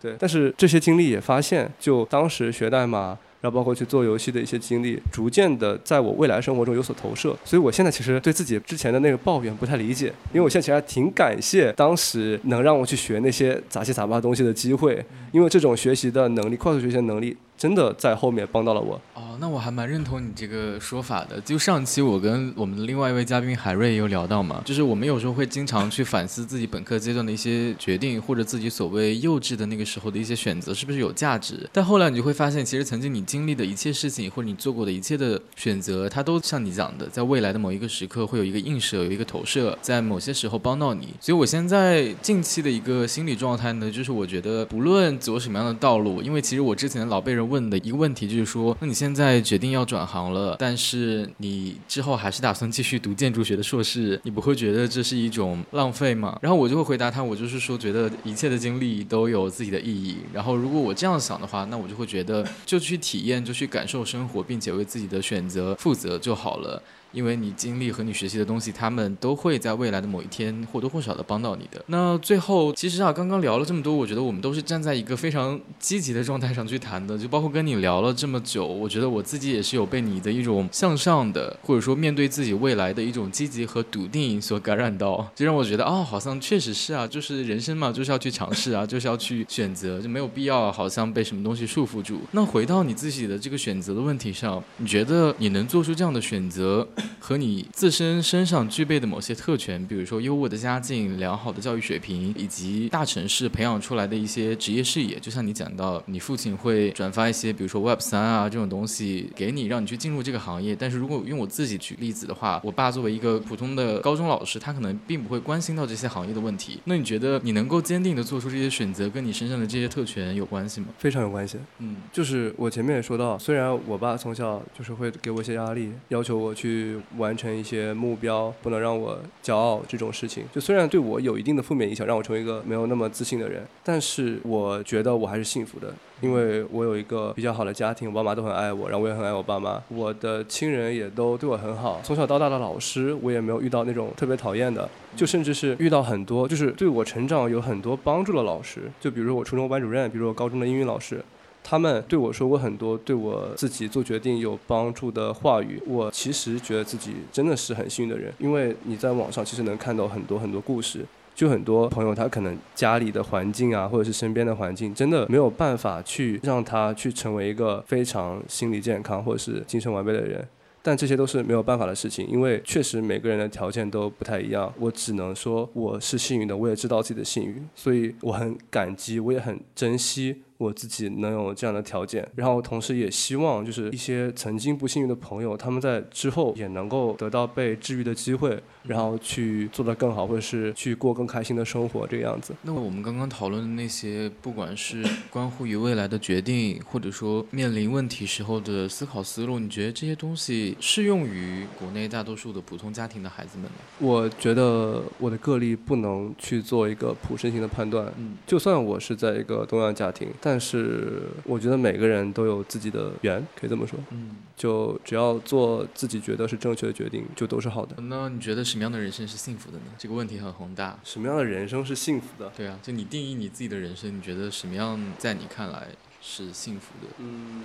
[0.00, 3.18] 对，但是这些经历也发现，就当时学代码。
[3.42, 17.36] 然后包括去做游戏的一些经历，逐渐的在我未来生活中有所投射，所以我现在其实对自己之前的那个抱怨不太理解，因为我现在其实还挺感谢当时能让我去学那些杂七杂八东西的机会，因为这种学习的能力，快速学习的能力。
[17.62, 21.40] 真的在后面帮到了我哦，那我还蛮认同你这个说法的。
[21.42, 31.64] 就上期我跟我们的另外一位嘉宾海瑞也有聊到嘛，就是我们有时候会经常去反思自己本科阶段的一些决定，或者自己所谓幼稚的那个时候的一些选择是不是有价值。
[31.72, 41.14] 但后来你就会发现，其实曾经你经历的一切事情，或者你做过的一切的选择，它都像你讲的，在未来的某一个时刻会有一个映射，有一个投射，在某些时候帮到你。
[41.20, 47.51] 所以我现在近期的一个心理状态呢，就是我觉得不论走什么样的道路，因为其实我之前老被人。
[47.52, 56.38] 问的一个问题就是说，那你现在决定要转行了，但是你之后还是打算继续读建筑学的硕士，你不会觉得这是一种浪费吗？
[56.40, 60.16] 然后我就会回答他，我就是说觉得一切的经历都有自己的意义。
[60.32, 66.82] 然后如果我这样想的话，那我就会觉得就去体验，就去感受生活，并且为自己的选择负责就好了。
[67.12, 71.82] 因为你经历和你学习的东西，他们都会在未来的某一天或多或少的帮到你的。
[71.86, 77.16] 那最后，其实啊，刚刚聊了这么多，我觉得我们都是站在一个非常积极的状态上去谈的。
[77.16, 92.20] 就包括跟你聊了这么久，我觉得我自己也是有被你的一种向上的，或者说面对自己未来的一种积极和笃定所感染到，就让我觉得啊，好像确实是啊，就是人生嘛，就是要去尝试啊，就是要去选择，就没有必要好像被什么东西束缚住。
[92.32, 96.88] 那回到你自己的这个选择的问题上，你觉得你能做出这样的选择？
[97.18, 110.74] 和你自身身上具备的某些特权，比如说优渥的家境、良好的教育水平，以及大城市培养出来的一些职业视野，就像你讲到，你父亲会转发一些，比如说 Web 三啊这种东西给你，让你去进入这个行业。
[110.74, 116.80] 但是如果用我自己举例子的话，我爸作为一个普通的高中老师，他可能并不会关心到这些行业的问题。
[116.84, 120.88] 那你觉得你能够坚定的做出这些选择，跟你身上的这些特权有关系吗？
[120.98, 121.58] 非常有关系。
[121.78, 151.22] 嗯，就是我前面也说到，虽然我爸从小就是会给我一些压力，要求我去完成一些目标，不能让我骄傲这种事情，就虽然对我有一定的负面影响，让我成为一个没有那么自信的人，但是我觉得我还是幸福的，因为我有一个比较好的家庭，我爸妈都很爱我，然后我也很爱我爸妈，我的亲人也都对我很好，从小到大的老师我也没有遇到那种特别讨厌的，就甚至是遇到很多就是对我成长有很多帮助的老师，就比如我初中班主任，比如我高中的英语老师。
[151.64, 170.46] 他们对我说过很多对我自己做决定有帮助的话语，我其实觉得自己真的是很幸运的人，因为你在网上其实能看到很多很多故事，就很多朋友他可能家里的环境啊，或者是身边的环境，真的没有办法去让他去成为一个非常心理健康或者是精神完备的人。
[170.84, 174.72] 但这些都是没有办法的事情，因为确实每个人的条件都不太一样。
[174.80, 180.42] 我只能说我是幸运的，我也知道自己的幸运，所以我很感激，我也很珍惜。
[180.62, 192.54] 我自己能有这样的条件，然后同时也希望就是一些曾经不幸运的朋友，他们在之后也能够得到被治愈的机会，然后去做得更好，或者是去过更开心的生活，这个样子。
[192.62, 203.78] 那我们刚刚讨论的那些，不管是关乎于未来的决定，或者说面临问题时候的思考思路，你觉得这些东西适用于国内大多数的普通家庭的孩子们吗？
[203.98, 208.12] 我觉得我的个例不能去做一个普适性的判断。
[208.16, 213.98] 嗯，就算我是在一个东亚家庭，但但是我觉得每个人都有自己的缘，可以这么说。
[214.10, 217.96] 嗯，就只要做自己觉得是正确的决定，就都是好的。
[218.02, 219.84] 那你觉得什么样的人生是幸福的呢？
[219.98, 220.98] 这个问题很宏大。
[221.04, 222.50] 什么样的人生是幸福的？
[222.56, 225.88] 对啊，就你定义你自己的人生，你觉得什么样在你看来
[226.22, 227.08] 是幸福的？
[227.18, 227.62] 嗯，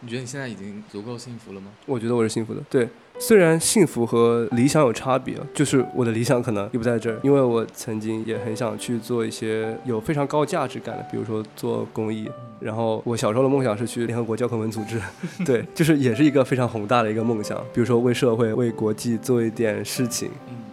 [0.00, 1.72] 你觉得你现在已经足够幸福了吗？
[1.86, 2.60] 我觉得我是幸福的。
[2.68, 2.86] 对。
[3.24, 12.28] 虽然幸福和理想有差别，就是我的理想可能也不在这儿，因为我曾经也很想去做一些有非常高价值感的，比如说做公益。
[12.58, 15.00] 然后我小时候的梦想是去联合国教科文组织，
[15.46, 20.28] 对，就是也是一个非常宏大的一个梦想，比如说为社会、为国际做一点事情。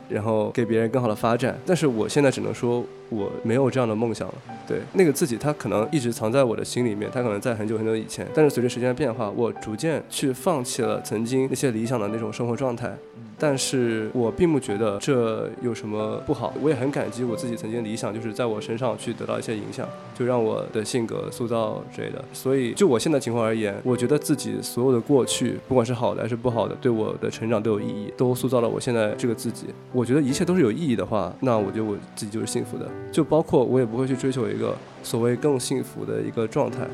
[0.10, 4.34] 然后给别人更好的发展，但是我现在只能说我没有这样的梦想了。
[4.68, 12.96] 对，那个自己他可能一直藏在我的心里面，他可能在很久很久以前，但是随着时间的变化，我逐渐去放弃了曾经那些理想的那种生活状态。
[13.42, 22.22] 但是我并不觉得这有什么不好，我也很感激我自己曾经理想就是在我身上去得到一些影响，就让我的性格塑造之类的。
[22.34, 29.68] 所以就我现在情况而言，我觉得自己所有的过去，不管是好的还是不好的，对我的成长都有意义，都塑造了我现在这个自己。
[29.94, 32.92] 我觉得一切都是有意义的话，那我觉得我自己就是幸福的。
[33.12, 36.88] 就包括我也不会去追求一个所谓更幸福的一个状态。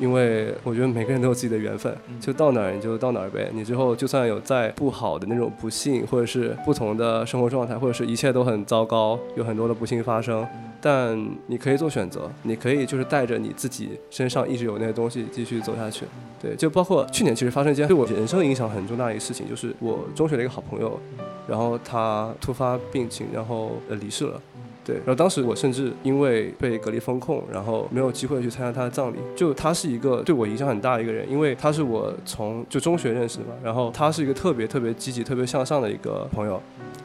[0.00, 3.48] 因为我觉得每个人都有自己的缘分，就到哪儿你就到哪儿呗。
[3.54, 10.44] 你之后就算有再不好的那种不幸，或者是不同的生活状态，或者是一切都很糟糕，有很多的不幸发生，
[10.80, 11.16] 但
[11.46, 16.04] 你可以做选择，你可以就是带着你自己身上一直有那些东西继续走下去。
[16.42, 20.98] 对，就包括去年其实发生一件对我人生影响很重大的一个事情，就是我中学的一个好朋友，
[21.46, 24.42] 然后他突发病情，然后呃离世了。
[24.84, 29.16] 对，然后当时我甚至因为被隔离封控，然后没有机会去参加他的葬礼。
[29.34, 33.52] 就他是一个对我影响很大的一个人，因为他是我从就中学认识的嘛。
[33.62, 36.60] 然后他是一个特别特别积极、特别向上的一个朋友。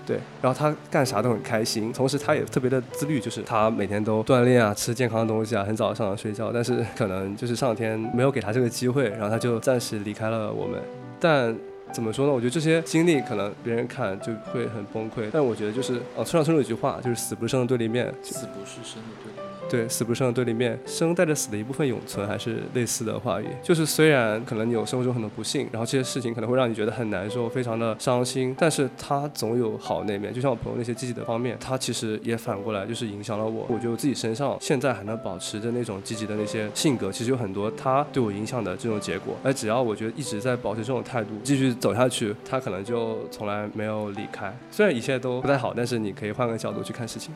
[0.05, 6.51] 对，然后他干啥都很开心，同时他也特别的自律，就是他每天都锻炼啊，吃健康的东西啊，很早上床睡觉。
[6.51, 10.81] 但是可能就是上天没有给他这个机会，然后他就暂时离开了我们。
[11.19, 11.55] 但
[11.91, 12.33] 怎么说呢？
[12.33, 19.28] 我觉得这些经历可能别人看就会很崩溃，但我觉得就是哦，村上春树有句话，就是“死不是生的对立面”，死不是生的对立。
[19.69, 23.45] 对，死不生的对立面，生带着死的一部分永存，还是类似的话语。
[23.61, 30.33] 就是虽然可能你有生活中很多不幸，然后这些事情可能会让你觉得很难受，非常的伤心，但是它总有好那面。
[30.33, 33.65] 就像我朋友那些积极的方面，它其实也反过来就是影响了我。
[33.69, 39.35] 我觉得自己身上现在还能保持着那种积极的那些性格，其实有很多它对我影响的这种结果。
[39.43, 44.51] 而只要我觉得一直在保持这种态度，继续走下去，它可能就从来没有离开。
[44.71, 47.33] 虽然一切都不太好，但是你可以换个角度去看事情。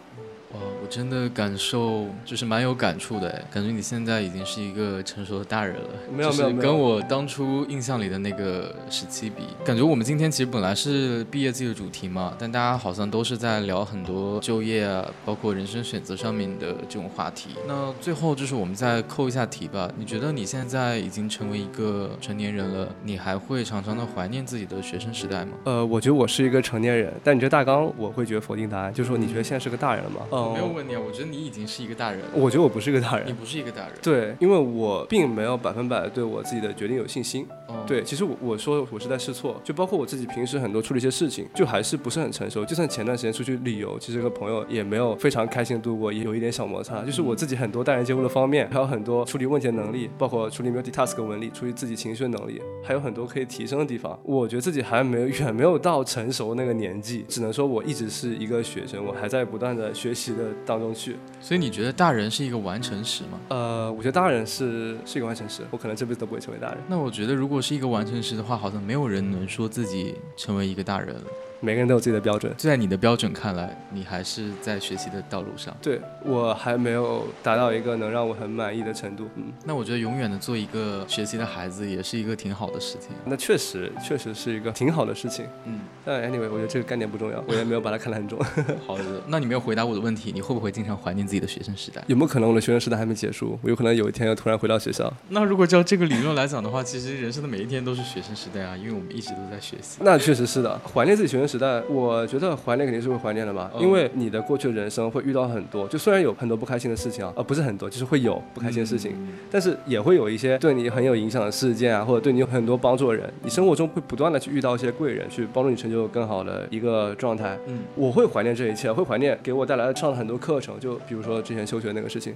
[0.54, 5.90] 哇，我真的感受就是蛮有感触的哎，感觉你现在已经是一个成熟的大人了。
[6.14, 17.52] 没有没有，跟我当初印象里的那个时期比，感觉我们今天其实本来是毕业季的主题嘛，但大家好像都是在聊很多就业啊，包括人生选择上面的这种话题。
[17.66, 19.90] 那最后就是我们再扣一下题吧。
[19.98, 25.54] 你觉得你现在已经成为一个成年人了，你还会常常的怀念自己的学生时代吗？
[25.64, 30.20] 呃，我觉得我是一个成年人，但你这大纲我会觉得否定答案，就是说你觉得现在是个大人了吗？
[30.54, 32.22] 没有问你啊，我觉得你已经是一个大人。
[32.34, 33.28] 我觉得我不是一个大人。
[33.28, 33.94] 你不是一个大人。
[34.02, 37.48] 对，因为我并没有百分百对我自己的决定有信心。
[37.86, 42.64] 对，其实我我说我是在试错，就包括我自己平时很多处理一些事情，就还是不是很成熟。
[42.66, 47.02] 就算前段时间出去旅游，其实和朋友也没有非常开心度过，也有一点小摩擦。
[47.04, 54.18] 就是我自己很多待人接物的方面，还有很多处理问题的能力，包括处理 multi task 能力，处理自己情绪的能力，还有很多可以提升的地方。
[54.24, 61.18] 我觉得自己还没有远没有到成熟那个年纪，只能说我一直是一个学生，我还在不断的学习的当中去。
[61.42, 63.40] 所以你觉得大人是一个完成时吗？
[63.50, 66.78] 呃，我觉得大人是是一个完成时，我可能这辈子都不会成为大人。
[66.88, 71.24] 那我觉得如果是一个完成时的话，好像没有人能说自己成为一个大人了。
[71.64, 75.74] 每个人都有自己的标准，就在你的标准看来，你还是在学习的道路上。
[75.82, 79.30] 对我还没有达到一个能让我很满意的程度。
[79.36, 83.12] 嗯，那我觉得永远的做一个学习的孩子，也是一个挺好的事情。
[83.24, 85.46] 那确实，确实是一个挺好的事情。
[85.64, 88.38] 嗯，但 anyway，我觉得这个概念不重要， 我也没有把它看得很重。
[88.86, 92.04] 好的，那你没有回答我的问题，你会不会经常怀念自己的学生时代？
[92.08, 93.58] 有没有可能我的学生时代还没结束？
[93.62, 95.12] 我有可能有一天要突然回到学校？
[95.30, 100.00] 那如果照这个理论来讲的话，其实人生的每一天都是学生时代啊，因为我们一直都在学习。
[100.02, 102.26] 那确实是的，怀念自己学生时代，我。
[102.34, 109.16] 觉得怀念肯定是会怀念的嘛，因为你的过去的人生会遇到很多，就虽然有很多不开心的事情啊，呃不是很多，就是会有不开心的事情，
[109.52, 117.56] 但是也会有一些对你很有影响的事件啊，或者对你有很多帮助的人，你生活中会不断的去遇到一些贵人，去帮助你成就更好的一个状态。
[117.68, 122.34] 嗯，我会怀念这一切，会怀念给我带来上了很多课程，就比如说之前休学那个事情，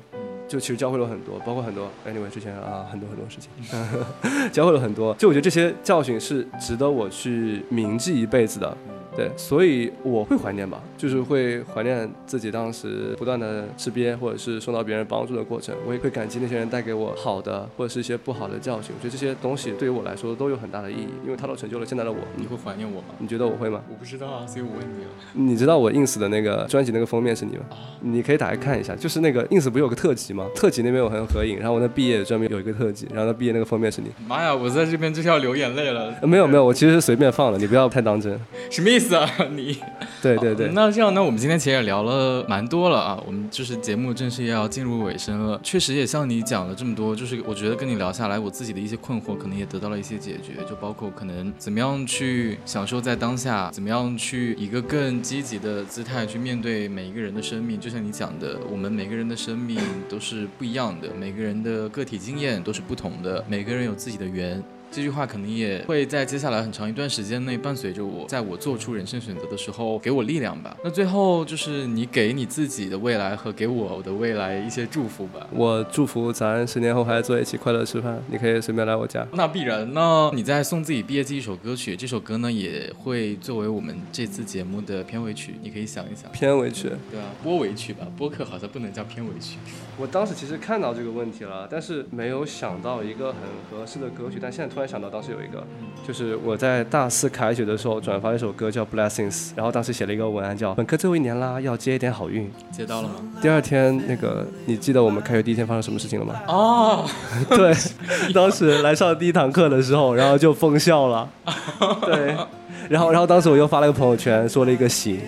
[0.48, 3.50] 就其实教会了很多，包括很多 anyway 之前啊很多很多事情，
[4.54, 8.78] 教会了很多，就我觉得这些教训是值得我去铭记一辈子的。
[9.18, 15.76] 对，所以我会怀念吧，就是会怀念自己当时不断的吃瘪，或者是受到别人帮助的过程。
[15.88, 18.94] 我也会感激那些人带给我好的，或者是一些不好的教训。
[18.96, 22.20] 我觉得这些东西对于我来说都有很大的意义，因为它都成就了现在的我。
[22.36, 23.08] 你会怀念我吗？
[23.18, 23.82] 你觉得我会吗？
[23.90, 25.10] 我不知道啊，所以我问你了。
[25.34, 27.64] 你知道我 ins 的那个专辑那个封面是你吗？
[28.02, 30.46] 你可以打开看一下，就是那个 ins 不是有个特辑吗？
[30.54, 34.10] 特辑那边有很多合影，然后我那毕业专门有一个特辑，然后那毕业那个封面是你。
[34.28, 36.14] 妈呀，我在这边就是要流眼泪了。
[36.22, 38.40] 没有没有，我其实是随便放的，你不要太当真。
[38.70, 39.30] 什么意思啊？
[39.52, 39.78] 你
[40.22, 41.24] 对对对，那这样呢？
[41.24, 45.60] 我们今天其实也聊了蛮多了啊，我们就是节目正式也要进入尾声了。
[45.64, 57.80] 确实也像你讲了这么多，就是我觉得跟你聊下来，我自己的一些困惑可能也得到了一些解决，就包括可能怎么样去享受在当下，怎么样去一个更积极的姿态去面对每一个人的生命。
[57.80, 59.80] 就像你讲的，我们每个人的生命
[60.10, 64.64] 都是不一样的，每个人的个体经验都是不同的，每个人有自己的缘。
[64.90, 70.76] 这句话可能也会在接下来很长一段时间内伴随着我，在我做出人生选择的时候给我力量吧。
[70.84, 75.46] 那最后就是你给你自己的未来和给我的未来一些祝福吧。
[75.52, 79.28] 我祝福咱十年后还坐一起快乐吃饭，你可以随便来我家。
[79.34, 79.94] 那必然。
[79.94, 86.32] 那你在送自己毕业季一首歌曲，这首歌呢也会作为我们这次节目的片尾曲，你可以想一想。
[86.32, 86.90] 片尾曲？
[87.12, 88.08] 对啊，播尾曲吧。
[88.18, 89.58] 播客好像不能叫片尾曲。
[89.98, 94.77] 我当时其实看到这个问题了，但是没有想到一个很合适的歌曲，但现在。
[94.78, 95.64] 突然想到，当时有一个，
[96.08, 102.48] 就是我在大四开学的时候转发一首歌叫《Blessings》，然后当时写了一个文案叫“本科最后一年啦，要接一点好运”。
[102.72, 103.16] 接到了吗？
[103.42, 106.40] 第二天，那个你记得我们开学第一天发生什么事情了吗？
[106.48, 107.10] 哦，
[107.50, 107.74] 对，
[108.36, 111.28] 当时来上第一堂课的时候，然后就封校了。
[112.06, 112.38] 对。
[112.88, 115.20] 然后，然后当时我又发了个朋友圈，说了一个行，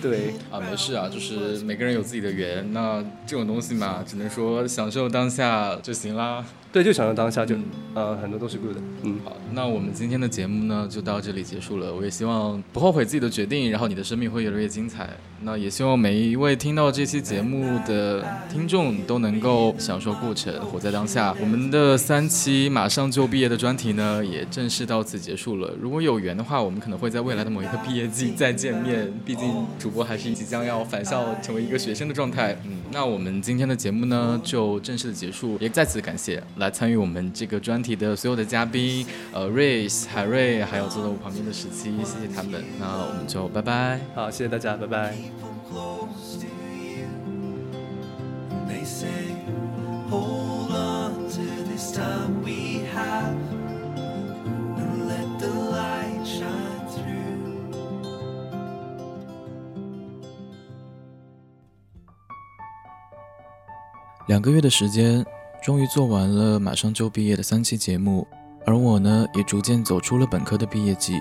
[0.00, 6.42] 对啊，没事啊，就是每个人有自己的缘，那这种东西嘛，只能说享受当下就行啦。
[6.74, 7.54] 对，就享受当下，就
[7.94, 8.76] 呃很多都是 good。
[9.04, 11.94] 嗯，好，那我们今天的节目呢就到这里结束了。
[11.94, 15.08] 我也希望不后悔自己的决定，然后你的生命会越来越精彩。
[15.42, 21.32] 那也希望每一位听到这期节目的听众都能够享受过程，活在当下。
[21.40, 25.72] 我们的三期马上就毕业的专题呢也正式到此结束了。
[25.80, 29.12] 如果有缘的话，我们可能会在未来的某一个毕业季再见面。
[29.24, 29.48] 毕竟
[29.78, 32.56] 主播还是即将要返校成为一个学生的状态。
[32.64, 42.62] 嗯，那我们今天的节目呢就正式的结束，也再次感谢来参与我们这个专题的所有的嘉宾，呃，瑞斯、海瑞，还有坐在我旁边的十七，谢谢他们。
[42.78, 44.00] 那我们就拜拜。
[44.14, 45.14] 好，谢谢大家，拜拜。
[64.26, 65.24] 两个月的时间，
[65.64, 68.28] 终于做完了马上就毕业的三期节目，
[68.66, 71.18] 而我呢，也逐渐走出了本科的毕业季。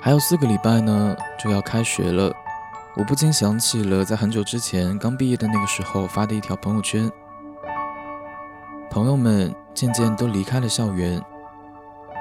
[0.00, 2.34] 还有四个礼拜呢，就要开学了。
[2.96, 7.08] 我不禁想起了在很久之前刚毕业的那个时候发的一条朋友圈。
[8.90, 11.22] 朋友们渐渐都离开了校园，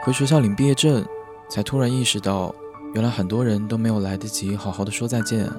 [0.04, 1.04] 回学校领毕业证，
[1.50, 2.54] 才突然意识到，
[2.94, 5.52] 原来很多人都没有来得及好好的说再见。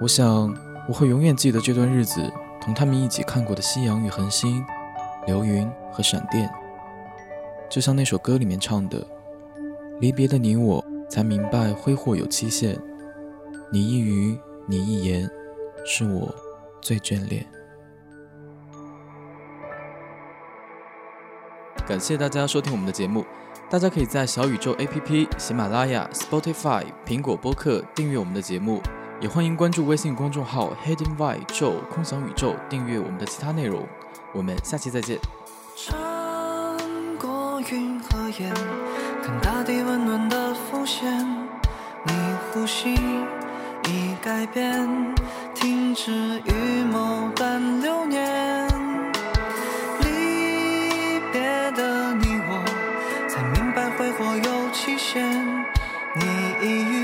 [0.00, 0.52] 我想，
[0.88, 2.20] 我会永远记得这段日子，
[2.62, 4.64] 同他们一起看过的夕阳与恒星、
[5.26, 6.48] 流云和闪电，
[7.68, 9.04] 就像那首歌里面唱的。
[9.98, 12.78] 离别的你我，才明白挥霍有期限。
[13.72, 15.28] 你一语，你一言，
[15.84, 16.32] 是我
[16.80, 17.44] 最眷恋。
[21.84, 23.24] 感谢大家收听我们的节目，
[23.68, 28.80] 大家可以在小宇宙 APP、喜马拉雅、Spotify、苹果播客订阅我们的节目，
[29.22, 33.86] 也欢迎关注微信公众号 Hidden Y 宙空想宇宙订阅我们的其他内容。
[34.32, 35.16] 我们下期再见。
[35.76, 35.96] 穿
[37.20, 38.52] 过云和烟。
[39.22, 41.24] 看大地温暖的浮现，
[42.04, 42.12] 你
[42.52, 42.94] 呼吸
[43.84, 45.14] 已改变，
[45.54, 46.10] 停止
[46.44, 48.66] 预谋但流年。
[50.00, 52.64] 离别的你我，
[53.28, 55.32] 才明白挥霍有期限。
[56.14, 56.24] 你
[56.60, 57.01] 一